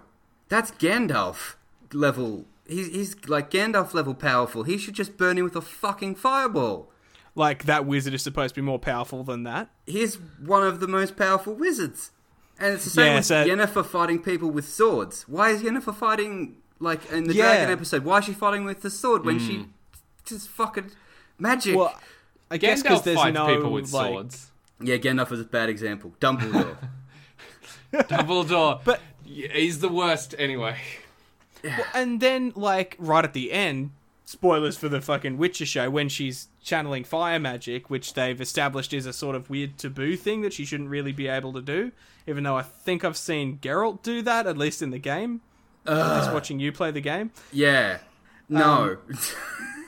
[0.48, 1.54] that's Gandalf
[1.92, 2.44] level.
[2.66, 4.62] He's he's like Gandalf level powerful.
[4.64, 6.90] He should just burn him with a fucking fireball.
[7.34, 9.70] Like that wizard is supposed to be more powerful than that.
[9.86, 12.10] He's one of the most powerful wizards,
[12.58, 15.22] and it's the same Yeah, with so- Yennefer fighting people with swords.
[15.28, 17.44] Why is Yennefer fighting like in the Yeah.
[17.56, 18.04] dragon episode?
[18.04, 19.68] Why is she fighting with the sword when she
[20.30, 20.90] just fucking
[21.38, 21.76] magic?
[21.76, 21.94] Well,
[22.50, 24.50] I guess because there's fights no people with like, swords.
[24.80, 26.14] yeah, Gandalf is a bad example.
[26.20, 26.76] Dumbledore.
[27.92, 28.80] Dumbledore.
[28.84, 30.76] But- he's the worst anyway.
[31.94, 33.90] And then, like, right at the end,
[34.24, 39.04] spoilers for the fucking Witcher show, when she's channeling fire magic, which they've established is
[39.06, 41.92] a sort of weird taboo thing that she shouldn't really be able to do,
[42.26, 45.42] even though I think I've seen Geralt do that, at least in the game.
[45.86, 47.30] Just watching you play the game.
[47.52, 47.98] yeah.
[48.48, 48.96] No.
[49.08, 49.18] Um,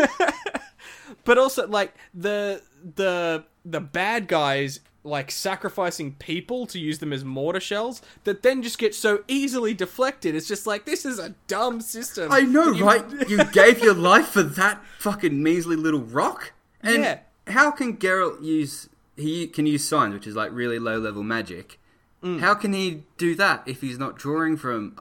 [1.24, 2.62] But also, like, the,
[2.96, 8.62] the, the bad guys, like, sacrificing people to use them as mortar shells, that then
[8.62, 10.34] just get so easily deflected.
[10.34, 12.32] It's just like, this is a dumb system.
[12.32, 13.04] I know, You- right?
[13.28, 16.52] You gave your life for that fucking measly little rock.
[16.82, 17.18] And Yeah.
[17.48, 18.88] how can Geralt use?
[19.16, 21.78] He can use signs, which is like really low level magic,
[22.22, 22.40] mm.
[22.40, 24.98] How can he do that if he's not drawing from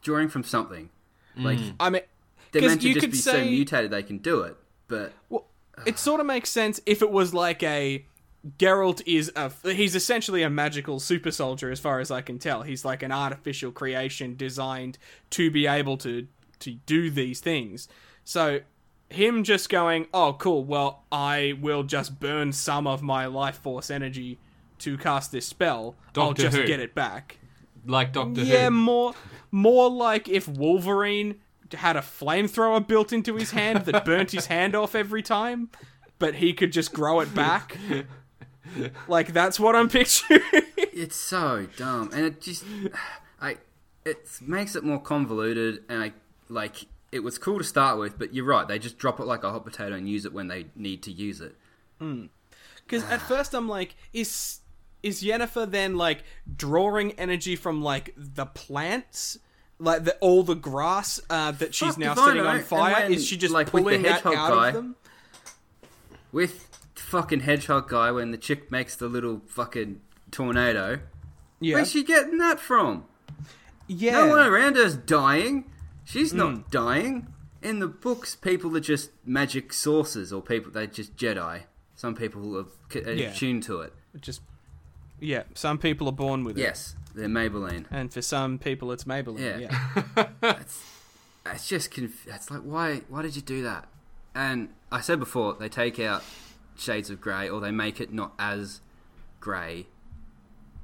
[0.00, 0.88] drawing from something?
[1.36, 2.02] Like I mean,
[2.52, 4.56] they're 'cause meant to you just could be so say- mutated they can do it,
[4.88, 5.46] but Well,
[5.86, 8.04] it sort of makes sense if it was like a
[8.56, 12.62] Geralt is a he's essentially a magical super soldier as far as I can tell.
[12.62, 14.96] He's like an artificial creation designed
[15.30, 16.26] to be able to
[16.60, 17.88] to do these things.
[18.24, 18.60] So
[19.10, 20.64] him just going, "Oh, cool.
[20.64, 24.38] Well, I will just burn some of my life force energy
[24.80, 25.96] to cast this spell.
[26.16, 26.64] I'll just Who.
[26.66, 27.38] get it back."
[27.86, 28.70] Like Doctor Yeah, Who.
[28.70, 29.14] more
[29.50, 31.36] more like if Wolverine
[31.74, 35.70] had a flamethrower built into his hand that burnt his hand off every time,
[36.18, 37.76] but he could just grow it back.
[39.06, 40.42] Like that's what I'm picturing.
[40.76, 42.64] it's so dumb, and it just
[43.40, 43.56] I
[44.04, 46.12] it makes it more convoluted, and I
[46.48, 49.42] like it was cool to start with, but you're right, they just drop it like
[49.42, 51.56] a hot potato and use it when they need to use it.
[51.98, 52.26] Hmm.
[52.84, 54.60] Because at first I'm like, is
[55.02, 56.24] is Yennefer then like
[56.56, 59.38] drawing energy from like the plants?
[59.80, 63.26] Like the, all the grass uh, that she's Fuck now setting on fire, when, is
[63.26, 64.96] she just like, with the pulling that hedgehog out guy- of them?
[66.32, 70.00] With fucking hedgehog guy, when the chick makes the little fucking
[70.30, 71.00] tornado,
[71.60, 73.04] Yeah, where's she getting that from?
[73.86, 74.12] yeah.
[74.12, 75.64] No one around her's dying.
[76.04, 77.28] She's not dying.
[77.62, 81.62] In the books, people are just magic sources, or people they're just Jedi.
[81.94, 82.66] Some people are,
[82.98, 83.32] are Yeah.
[83.32, 83.92] tuned to it.
[84.20, 84.40] just
[85.20, 85.42] yeah.
[85.54, 86.62] Some people are born with it.
[86.62, 87.86] Yes, they're Maybelline.
[87.90, 89.38] and for some people it's Maybelline.
[89.60, 90.24] Yeah.
[90.42, 90.58] Yeah,
[91.54, 93.88] It's just conf- it's like why why did you do that?
[94.34, 96.22] And I said before they take out
[96.76, 98.80] shades of grey or they make it not as
[99.40, 99.86] grey.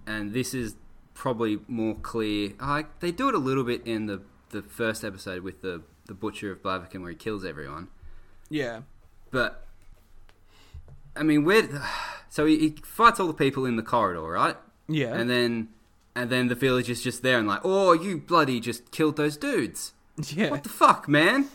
[0.07, 0.75] And this is
[1.13, 2.53] probably more clear.
[3.01, 6.51] They do it a little bit in the the first episode with the the butcher
[6.53, 7.89] of Blaviken where he kills everyone.
[8.49, 8.81] yeah.
[9.31, 9.67] But
[11.17, 11.63] I mean, where?
[12.31, 14.57] So he, he fights all the people in the corridor, right?
[14.89, 15.15] Yeah.
[15.15, 15.69] And then
[16.15, 19.37] and then the village is just there and like, oh, you bloody just killed those
[19.37, 19.93] dudes.
[20.29, 20.51] yeah.
[20.51, 21.49] What the fuck, man?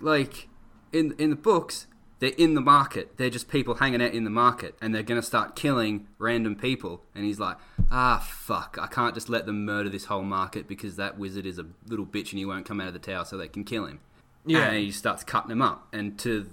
[0.00, 0.48] Like
[0.92, 1.86] in in the books,
[2.18, 3.16] they're in the market.
[3.16, 7.02] They're just people hanging out in the market, and they're gonna start killing random people.
[7.14, 7.56] And he's like,
[7.90, 11.58] ah, fuck, I can't just let them murder this whole market because that wizard is
[11.58, 13.86] a little bitch and he won't come out of the tower so they can kill
[13.86, 14.00] him.
[14.46, 14.66] Yeah.
[14.68, 15.88] And he starts cutting them up.
[15.92, 16.50] And to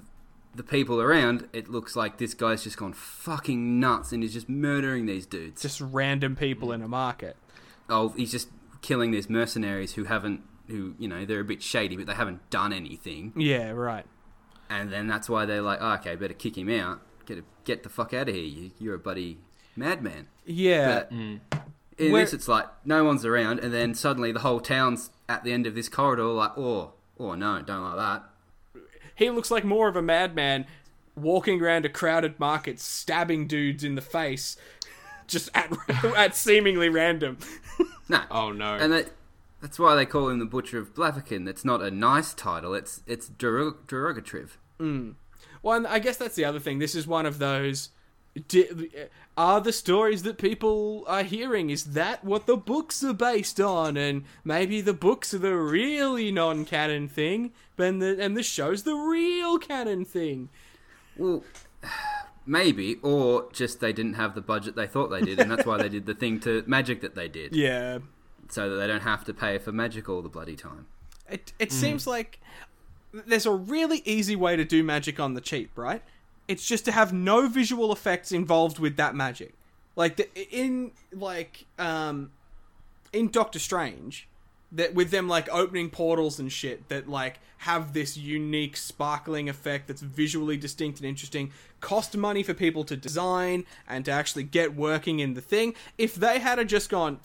[0.55, 4.49] the people around, it looks like this guy's just gone fucking nuts and he's just
[4.49, 5.61] murdering these dudes.
[5.61, 7.37] just random people in a market.
[7.89, 8.49] Oh, he's just
[8.81, 12.49] killing these mercenaries who haven't, who you know, they're a bit shady, but they haven't
[12.49, 13.33] done anything.
[13.35, 14.05] Yeah, right.
[14.69, 17.01] And then that's why they're like, oh, okay, better kick him out.
[17.25, 18.43] Get get the fuck out of here.
[18.43, 19.39] You, you're a bloody
[19.75, 20.27] madman.
[20.45, 20.93] Yeah.
[20.93, 21.39] But mm.
[21.97, 25.43] in Where- this, it's like no one's around, and then suddenly the whole town's at
[25.43, 26.25] the end of this corridor.
[26.25, 28.81] Like, oh, oh no, don't like that.
[29.15, 30.65] he looks like more of a madman
[31.15, 34.55] walking around a crowded market stabbing dudes in the face
[35.27, 35.71] just at
[36.17, 37.37] at seemingly random.
[38.09, 38.21] No.
[38.31, 38.75] Oh no.
[38.75, 39.11] And that,
[39.61, 41.45] that's why they call him the Butcher of Blaviken.
[41.49, 42.73] It's not a nice title.
[42.73, 44.51] It's it's derog- derogative.
[44.79, 45.11] Hmm.
[45.61, 46.79] Well, and I guess that's the other thing.
[46.79, 47.89] This is one of those.
[48.47, 48.69] Di-
[49.35, 53.97] are the stories that people are hearing is that what the books are based on
[53.97, 58.93] and maybe the books are the really non-canon thing and the and the show's the
[58.93, 60.49] real canon thing
[61.17, 61.43] Well,
[62.47, 65.77] maybe, or just they didn't have the budget they thought they did, and that's why
[65.77, 67.99] they did the thing to magic that they did, yeah
[68.49, 70.87] so that they don't have to pay for magic all the bloody time.
[71.29, 72.39] It it seems like
[73.11, 76.01] there's a really easy way to do magic on the cheap, right?
[76.47, 79.53] It's just to have no visual effects involved with that magic.
[79.95, 82.31] Like the, in like um
[83.11, 84.27] in Doctor Strange,
[84.71, 89.87] that with them like opening portals and shit that like have this unique sparkling effect
[89.87, 91.51] that's visually distinct and interesting,
[91.81, 95.73] cost money for people to design and to actually get working in the thing.
[95.97, 97.19] If they had just gone,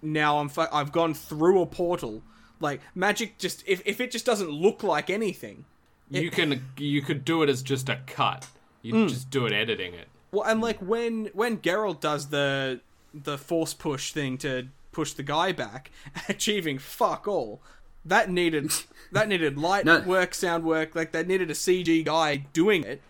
[0.00, 2.22] now I'm fu- I've gone through a portal.
[2.60, 5.64] Like magic, just if, if it just doesn't look like anything.
[6.10, 8.48] you can you could do it as just a cut.
[8.82, 9.08] You Mm.
[9.08, 10.08] just do it editing it.
[10.32, 12.80] Well, and like when when Geralt does the
[13.14, 15.90] the force push thing to push the guy back,
[16.28, 17.60] achieving fuck all.
[18.04, 18.72] That needed
[19.12, 20.00] that needed light No.
[20.00, 20.94] work, sound work.
[20.94, 23.00] Like they needed a CG guy doing it.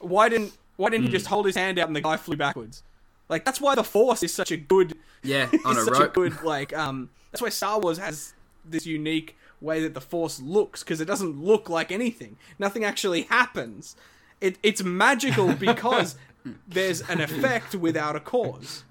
[0.00, 2.82] Why didn't Why didn't he just hold his hand out and the guy flew backwards?
[3.28, 6.10] Like that's why the Force is such a good Yeah, on a such rope.
[6.10, 8.34] a good like um that's why Star Wars has
[8.64, 12.36] this unique way that the Force looks because it doesn't look like anything.
[12.58, 13.94] Nothing actually happens.
[14.40, 16.16] It it's magical because
[16.66, 18.84] there's an effect without a cause.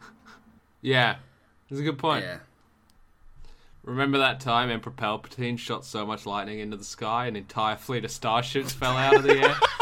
[0.82, 1.16] Yeah,
[1.70, 2.24] that's a good point.
[2.24, 2.38] Yeah.
[3.84, 8.06] Remember that time Emperor Palpatine shot so much lightning into the sky, an entire fleet
[8.06, 9.56] of starships fell out of the air?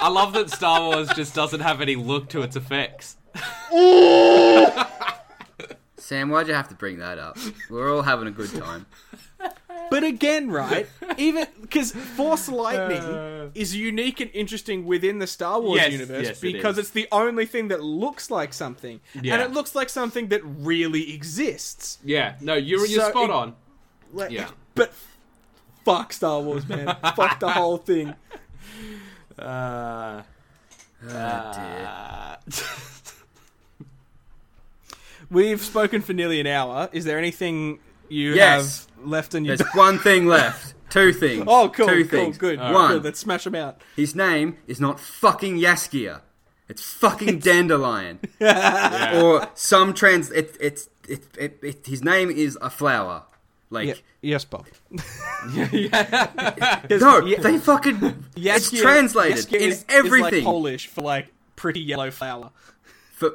[0.00, 3.16] I love that Star Wars just doesn't have any look to its effects.
[5.96, 7.36] Sam, why'd you have to bring that up?
[7.68, 8.86] We're all having a good time.
[9.90, 10.86] But again, right?
[11.16, 13.48] Even because Force Lightning Uh.
[13.54, 16.84] is unique and interesting within the Star Wars Yes, universe yes, because is.
[16.86, 19.34] it's the only thing that looks like something, Yeah.
[19.34, 21.98] and it looks like something that really exists.
[22.04, 23.54] Yeah, no, you're you're So spot it- on.
[24.12, 24.48] Like, Yeah.
[24.74, 24.92] But
[25.84, 26.94] fuck Star Wars, man.
[27.16, 28.14] fuck the whole thing.
[29.38, 30.22] Uh,
[31.00, 32.36] Oh, uh,
[35.30, 36.88] We've spoken for nearly an hour.
[36.92, 37.78] Is there anything
[38.08, 38.86] you Yes.
[38.96, 39.56] have left in your?
[39.56, 40.74] There's one thing left.
[40.90, 41.44] Two things.
[41.46, 42.38] oh, cool, Two cool, things.
[42.38, 42.58] good.
[42.58, 42.92] One.
[42.94, 43.82] Good, let's smash them out.
[43.94, 46.22] His name is not fucking Jaskier.
[46.68, 48.20] It's fucking Dandelion.
[48.40, 49.20] yeah.
[49.22, 50.30] or some trans.
[50.30, 53.24] It, it's it, it, it, His name is a flower.
[53.70, 53.94] Like Yeah.
[54.22, 54.66] Yes, Bob.
[55.52, 56.30] yeah.
[56.90, 57.40] no, Yeah.
[57.40, 58.24] they fucking.
[58.34, 60.44] Yes, it's Jaskier- translated Jaskier in is- is everything.
[60.44, 62.50] like Polish for like pretty yellow flower.
[63.14, 63.32] For,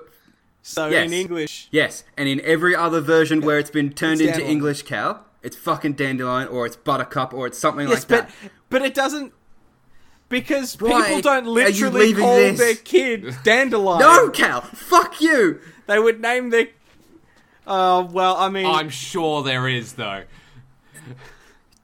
[0.62, 1.08] So Yes.
[1.08, 4.52] in English, yes, and in every other version where it's been turned It's into dandelion.
[4.52, 8.52] English cow, it's fucking dandelion or it's buttercup or it's something yes, like but that.
[8.70, 9.34] but it doesn't
[10.30, 12.58] because Why people don't literally call this?
[12.60, 14.00] their kid dandelion.
[14.00, 15.60] No, Cal, fuck you.
[15.86, 16.68] they would name their.
[17.66, 20.24] Uh, well, I mean, I'm sure there is though.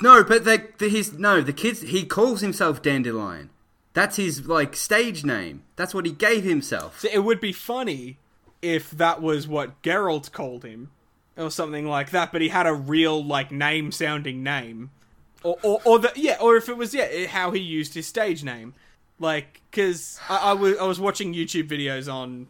[0.01, 1.82] No, but they, the, his no, the kids.
[1.82, 3.49] He calls himself Dandelion.
[3.93, 5.63] That's his like stage name.
[5.75, 7.03] That's what he gave himself.
[7.03, 8.17] it would be funny
[8.61, 10.91] if that was what Geralt called him,
[11.38, 12.32] or something like that.
[12.32, 14.91] But he had a real like name sounding name,
[15.43, 18.43] or or, or the yeah, or if it was yeah how he used his stage
[18.43, 18.73] name,
[19.19, 22.47] like because I, I was I was watching YouTube videos on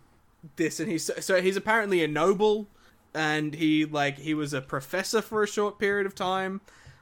[0.56, 2.68] this, and he's so he's apparently a noble,
[3.20, 6.62] and he like he was a professor for a short period of time,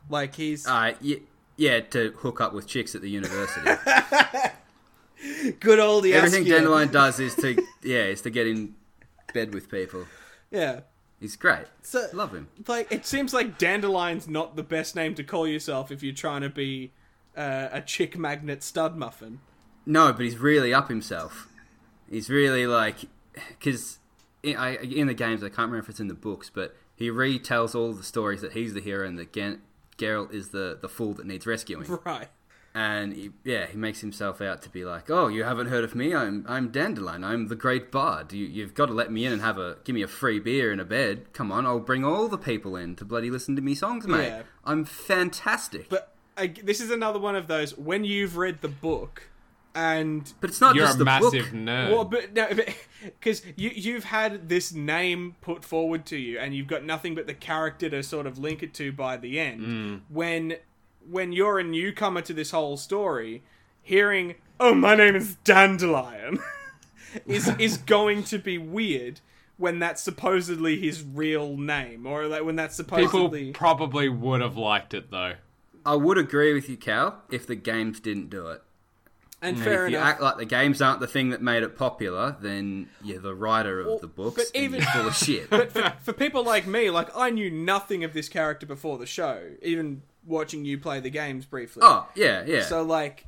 [0.09, 1.17] like he's Uh, yeah,
[1.57, 3.69] yeah, to hook up with chicks at the university.
[5.59, 8.73] good old Everything Dandelion does is to yeah, is to get in
[9.33, 10.05] bed with people.
[10.51, 10.81] yeah.
[11.19, 11.65] He's great.
[11.81, 12.47] So, Love him.
[12.67, 16.41] like it seems like dandelion's not the best name to call yourself if you're trying
[16.41, 16.91] to be
[17.35, 19.39] uh, a chick magnet stud muffin.
[19.83, 21.47] No, but he's really up himself.
[22.07, 22.97] He's really like
[23.49, 23.96] because
[24.43, 27.09] in, I, in the games I can't remember if it's in the books, but he
[27.09, 29.61] retells all the stories that he's the hero and that Gen-
[29.97, 31.99] Geralt is the the fool that needs rescuing.
[32.05, 32.27] Right.
[32.75, 35.95] and he, yeah, he makes himself out to be like, "Oh, you haven't heard of
[35.95, 36.13] me?
[36.13, 37.23] I'm I'm Dandelion.
[37.23, 38.31] I'm the great bard.
[38.33, 40.71] You, you've got to let me in and have a give me a free beer
[40.71, 41.33] and a bed.
[41.33, 44.27] Come on, I'll bring all the people in to bloody listen to me songs, mate.
[44.27, 44.41] Yeah.
[44.63, 48.67] I'm fantastic." But, But I, this is another one of those when you've read the
[48.67, 49.23] book
[49.77, 51.51] and it's not You're just a the massive book.
[51.53, 51.91] nerd.
[51.91, 52.49] well, but no,
[53.03, 57.27] because you you've had this name put forward to you, and you've got nothing but
[57.27, 59.61] the character to sort of link it to by the end.
[59.61, 60.01] Mm.
[60.09, 60.55] When
[61.07, 63.43] when you're a newcomer to this whole story,
[63.83, 66.39] hearing "Oh, my name is Dandelion"
[67.27, 69.21] is is going to be weird
[69.57, 73.51] when that's supposedly his real name, or like when that's supposedly People supposedly.
[73.51, 75.33] probably would have liked it though.
[75.85, 78.61] I would agree with you, Cal, if the games didn't do it.
[79.41, 80.07] And And fair if you enough.
[80.09, 83.79] act like the games aren't the thing that made it popular, then you're the writer
[83.81, 84.35] of Well, the books.
[84.51, 85.49] but even- full of shit.
[85.51, 89.05] but for, for people like me, like I knew nothing of this character before the
[89.05, 91.81] show, even watching you play the games briefly.
[91.85, 92.63] oh yeah, yeah.
[92.63, 93.25] So like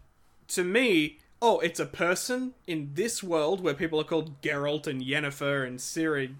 [0.49, 5.01] to me, oh, it's a person in this world where people are called Geralt and
[5.01, 6.33] Yennefer and Ciri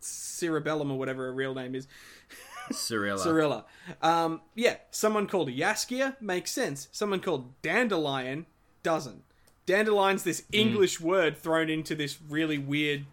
[0.00, 1.86] Cerebellum or whatever her real name is.
[2.72, 3.18] Cirilla.
[3.18, 3.64] Cirilla.
[4.02, 6.88] Um, yeah, someone called Jaskier makes sense.
[6.92, 8.46] Someone called Dandelion
[8.82, 9.22] doesn't.
[9.66, 13.04] Dandelion's this English word thrown into this really weird,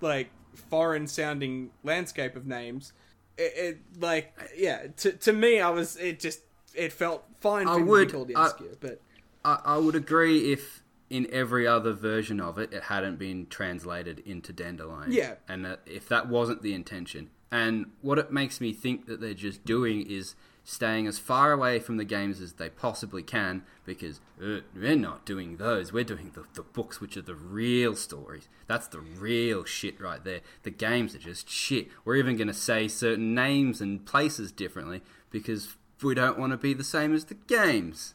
[0.00, 0.30] like
[0.68, 2.92] foreign sounding landscape of names.
[3.38, 4.88] It, it like yeah.
[4.98, 6.40] To to me, I was it just
[6.74, 8.50] it felt fine I would- be called I-
[8.80, 9.00] but
[9.44, 14.20] I, I would agree if in every other version of it, it hadn't been translated
[14.20, 15.10] into Dandelion.
[15.12, 15.34] Yeah.
[15.48, 17.30] And that if that wasn't the intention.
[17.52, 21.80] And what it makes me think that they're just doing is staying as far away
[21.80, 25.92] from the games as they possibly can because uh, we're not doing those.
[25.92, 28.48] We're doing the, the books, which are the real stories.
[28.68, 30.42] That's the real shit right there.
[30.62, 31.88] The games are just shit.
[32.04, 36.56] We're even going to say certain names and places differently because we don't want to
[36.56, 38.14] be the same as the games.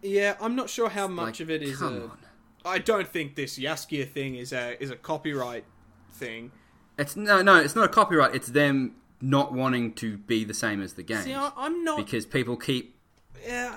[0.00, 2.04] yeah, I'm not sure how much Like, of it is come a.
[2.04, 2.18] on.
[2.64, 5.64] I don't think this Jaskier thing is a is a copyright
[6.12, 6.52] thing.
[7.00, 7.56] It's no, no.
[7.56, 8.34] It's not a copyright.
[8.34, 11.22] It's them not wanting to be the same as the game.
[11.22, 11.96] See, I, I'm not.
[11.98, 12.96] because people keep.
[13.44, 13.74] yeah,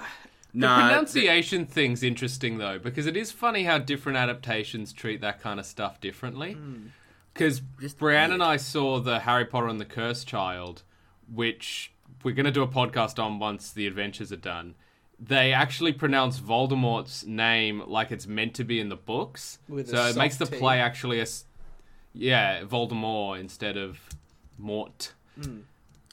[0.54, 5.42] The Nah, pronunciation thing's interesting though, because it is funny how different adaptations treat that
[5.42, 6.54] kind of stuff differently.
[6.54, 6.88] Hmm.
[7.34, 8.32] Because Just Brianne weird.
[8.32, 10.84] and I saw the Harry Potter and the Cursed Child,
[11.34, 11.92] which
[12.24, 14.76] we're going to do a podcast on once the adventures are done.
[15.20, 20.06] They actually pronounce Voldemort's name like it's meant to be in the books, With so
[20.08, 20.58] it makes the T.
[20.58, 21.46] play actually a, s-
[22.14, 24.00] yeah, Voldemort instead of
[24.58, 25.14] Mort.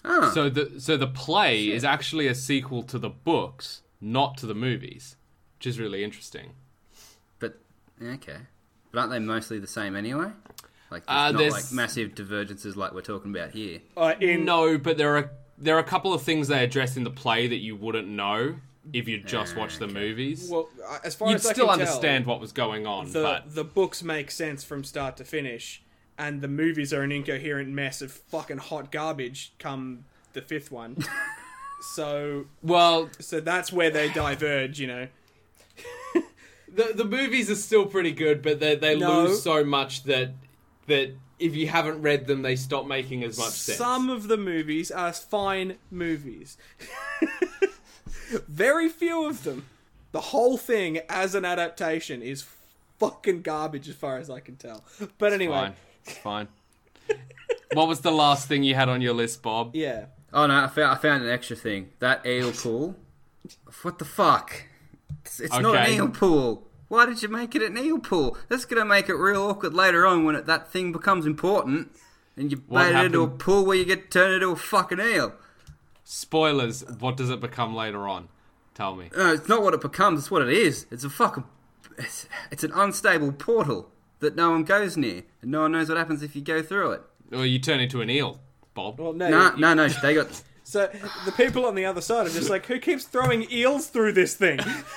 [0.04, 4.46] Oh, So the so the play is actually a sequel to the books, not to
[4.46, 5.16] the movies,
[5.58, 6.54] which is really interesting.
[7.38, 7.58] but
[8.02, 8.38] okay.
[8.92, 10.30] But aren't they mostly the same anyway?
[10.90, 13.80] Like, there's Uh, not there's- like massive divergences like we're talking about here.
[13.96, 17.04] Uh, in no, but there are there are a couple of things they address in
[17.04, 18.56] the play that you wouldn't know
[18.94, 19.92] if you just Ah, watched the okay.
[19.94, 20.48] movies.
[20.50, 20.70] well,
[21.04, 23.54] as far You'd as I still can tell, understand what was going on, the but
[23.54, 25.82] the books make sense from start to finish,
[26.20, 29.52] and the movies are an incoherent mess of fucking hot garbage.
[29.58, 30.04] Come
[30.34, 30.98] the fifth one,
[31.94, 34.78] so well, so that's where they diverge.
[34.78, 35.08] You know,
[36.72, 39.22] the the movies are still pretty good, but they they No.
[39.22, 40.32] lose so much that
[40.86, 43.78] that if you haven't read them, they stop making as much sense.
[43.78, 46.58] some of the movies are fine movies.
[48.48, 49.66] Very few of them.
[50.12, 52.44] The whole thing as an adaptation is
[52.98, 54.84] fucking garbage, as far as I can tell.
[55.18, 55.74] But anyway, fine,
[56.04, 56.48] it's fine.
[57.72, 59.74] what was the last thing you had on your list, Bob?
[59.74, 60.06] yeah.
[60.32, 61.90] Oh no, I found, I found an extra thing.
[61.98, 62.94] That eel pool.
[63.82, 64.64] What the fuck?
[65.24, 66.68] It's, it's not an eel pool.
[66.86, 68.36] Why did you make it an eel pool?
[68.48, 71.90] That's gonna make it real awkward later on when it, that thing becomes important,
[72.36, 75.00] and you What made it into a pool where you get turned into a fucking
[75.00, 75.34] eel.
[76.04, 76.84] Spoilers.
[77.00, 78.28] What does it become later on?
[78.74, 79.10] Tell me.
[79.16, 80.20] No, it's not what it becomes.
[80.20, 80.86] It's what it is.
[80.90, 81.44] It's a fucking.
[81.98, 83.90] It's, it's an unstable portal
[84.20, 86.92] that no one goes near, and no one knows what happens if you go through
[86.92, 87.02] it.
[87.32, 88.40] Or you turn into an eel,
[88.74, 88.98] Bob.
[89.00, 89.28] Well, no.
[89.28, 89.88] No, you- no, no.
[89.88, 90.42] They got.
[90.62, 90.88] So
[91.24, 94.36] the people on the other side are just like, who keeps throwing eels through this
[94.36, 94.60] thing?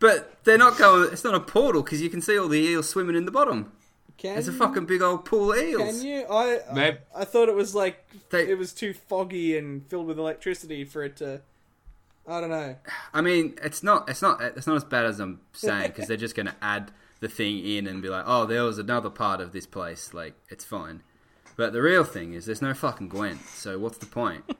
[0.00, 1.08] But they're not going.
[1.12, 3.72] It's not a portal because you can see all the eels swimming in the bottom.
[4.18, 5.82] Can It's a fucking big old pool of eels.
[5.82, 6.26] Can you?
[6.30, 10.18] I Maybe- I thought it was like They- it was too foggy and filled with
[10.18, 11.40] electricity for it to.
[12.26, 12.76] I don't know.
[13.12, 14.08] I mean, it's not.
[14.08, 14.40] It's not.
[14.40, 17.64] It's not as bad as I'm saying because they're just going to add the thing
[17.64, 20.14] in and be like, oh, there was another part of this place.
[20.14, 21.02] Like, it's fine.
[21.56, 23.42] But the real thing is, there's no fucking Gwent.
[23.46, 24.44] So what's the point?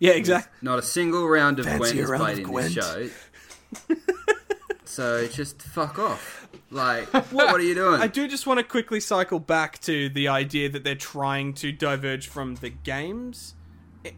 [0.00, 0.50] Yeah, exactly.
[0.62, 2.74] Not a single round of Fancy Gwent is played in Gwent.
[2.74, 3.94] this show.
[4.84, 6.48] so just fuck off.
[6.72, 8.00] Like, what are you doing?
[8.00, 11.70] I do just want to quickly cycle back to the idea that they're trying to
[11.70, 13.54] diverge from the games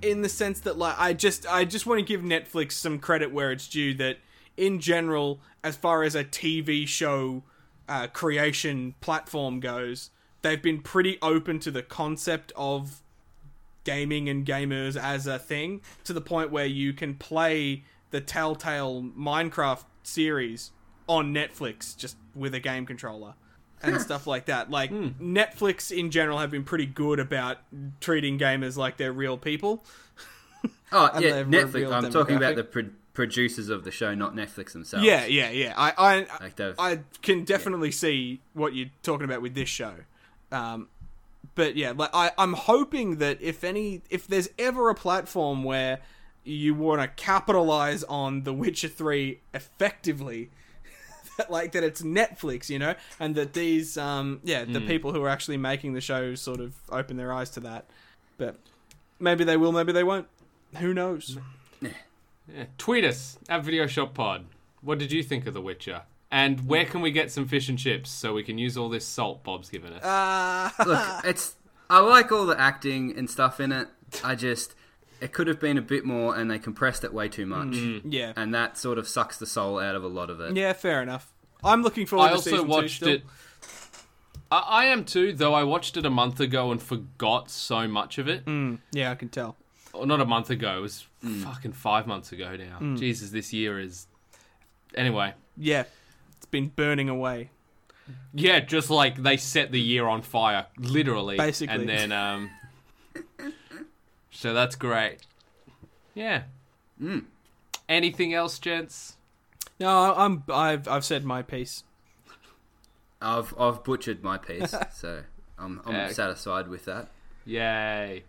[0.01, 3.33] in the sense that like I just I just want to give Netflix some credit
[3.33, 4.19] where it's due that
[4.57, 7.43] in general as far as a TV show
[7.89, 10.11] uh, creation platform goes
[10.43, 13.03] they've been pretty open to the concept of
[13.85, 19.03] gaming and gamers as a thing to the point where you can play the Telltale
[19.03, 20.71] Minecraft series
[21.09, 23.35] on Netflix just with a game controller
[23.83, 24.71] and stuff like that.
[24.71, 27.59] Like Netflix in general have been pretty good about
[28.01, 29.85] treating gamers like they're real people.
[30.93, 31.93] oh yeah, Netflix.
[31.93, 35.05] I'm talking about the pro- producers of the show, not Netflix themselves.
[35.05, 35.75] Yeah, yeah, yeah.
[35.77, 39.95] I I Like I can definitely see what you're talking about with this show.
[40.51, 40.89] Um,
[41.55, 46.01] but yeah, like I, I'm hoping that if any, if there's ever a platform where
[46.45, 50.51] you want to capitalize on The Witcher Three effectively,
[51.37, 55.23] that like that it's Netflix, you know, and that these, um, yeah, the people who
[55.23, 57.87] are actually making the show sort of open their eyes to that.
[58.39, 58.57] But
[59.19, 60.27] maybe they will, maybe they won't.
[60.79, 61.39] Who knows?
[61.81, 62.65] Yeah.
[62.79, 64.45] Tweet us at Video Shop Pod.
[64.81, 66.03] What did you think of The Witcher?
[66.31, 69.07] And where can we get some fish and chips so we can use all this
[69.07, 70.03] salt Bob's given us?
[70.03, 71.57] Uh, Look, it's.
[71.91, 73.89] I like all the acting and stuff in it.
[74.25, 74.75] I just.
[75.23, 77.77] It could have been a bit more, and they compressed it way too much.
[78.05, 80.57] yeah, And that sort of sucks the soul out of a lot of it.
[80.57, 81.33] yeah, fair enough.
[81.63, 83.23] I'm looking forward I to also season two watched it.
[84.51, 88.19] I, I am too, though I watched it a month ago and forgot so much
[88.19, 88.45] of it.
[88.47, 89.57] Mm, yeah, I can tell.
[89.93, 92.97] Or not a month ago, it was fucking five months ago now.
[92.97, 94.09] Jesus, this year is.
[94.97, 95.85] Anyway, Yeah,
[96.37, 97.51] it's been burning away.
[98.35, 101.37] yeah, just like they set the year on fire, literally.
[101.37, 101.75] Basically.
[101.77, 102.51] And then, um.
[104.43, 105.19] So that's great.
[106.15, 106.43] Yeah.
[107.01, 107.25] Mm.
[107.89, 109.17] Anything else, gents?
[109.79, 110.43] No, I'm.
[110.53, 111.85] I've I've said my piece.
[113.21, 115.23] I've I've butchered my piece, so
[115.59, 116.09] I'm I'm Yeah.
[116.09, 117.09] satisfied with that.
[117.45, 118.25] Yay.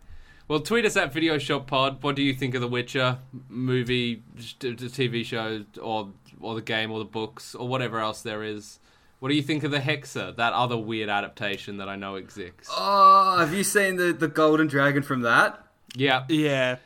[0.47, 2.03] Well, tweet us at Video Shop Pod.
[2.03, 3.17] What do you think of The Witcher
[3.49, 4.21] movie,
[4.59, 6.09] t- t- TV show, or
[6.39, 8.79] or the game, or the books, or whatever else there is?
[9.19, 12.69] What do you think of the Hexer, that other weird adaptation that I know exists?
[12.69, 15.62] Oh, have you seen the the golden dragon from that?
[15.95, 16.25] Yeah.
[16.29, 16.77] Yeah,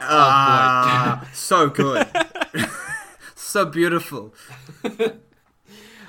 [0.00, 2.06] Ah, so good,
[3.34, 4.34] so beautiful.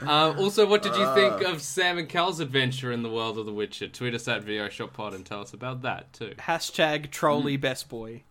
[0.04, 3.46] Uh, also, what did you think of Sam and Cal's adventure in the world of
[3.46, 3.88] The Witcher?
[3.90, 6.34] Tweet us at Video Shop Pod and tell us about that too.
[6.40, 8.24] hashtag trolley best boy.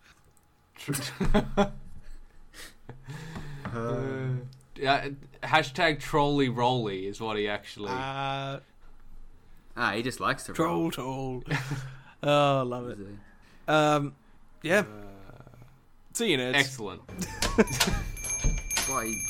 [4.76, 5.08] Yeah,
[5.42, 7.90] hashtag trolley rolly is what he actually.
[7.90, 8.60] Uh,
[9.76, 10.90] Ah, he just likes to Troll roll.
[10.90, 11.44] toll.
[12.22, 12.98] oh, love it.
[13.70, 14.14] Um,
[14.62, 14.82] yeah.
[16.12, 16.54] See you, nerds.
[16.56, 17.02] Excellent.
[18.88, 19.29] Why he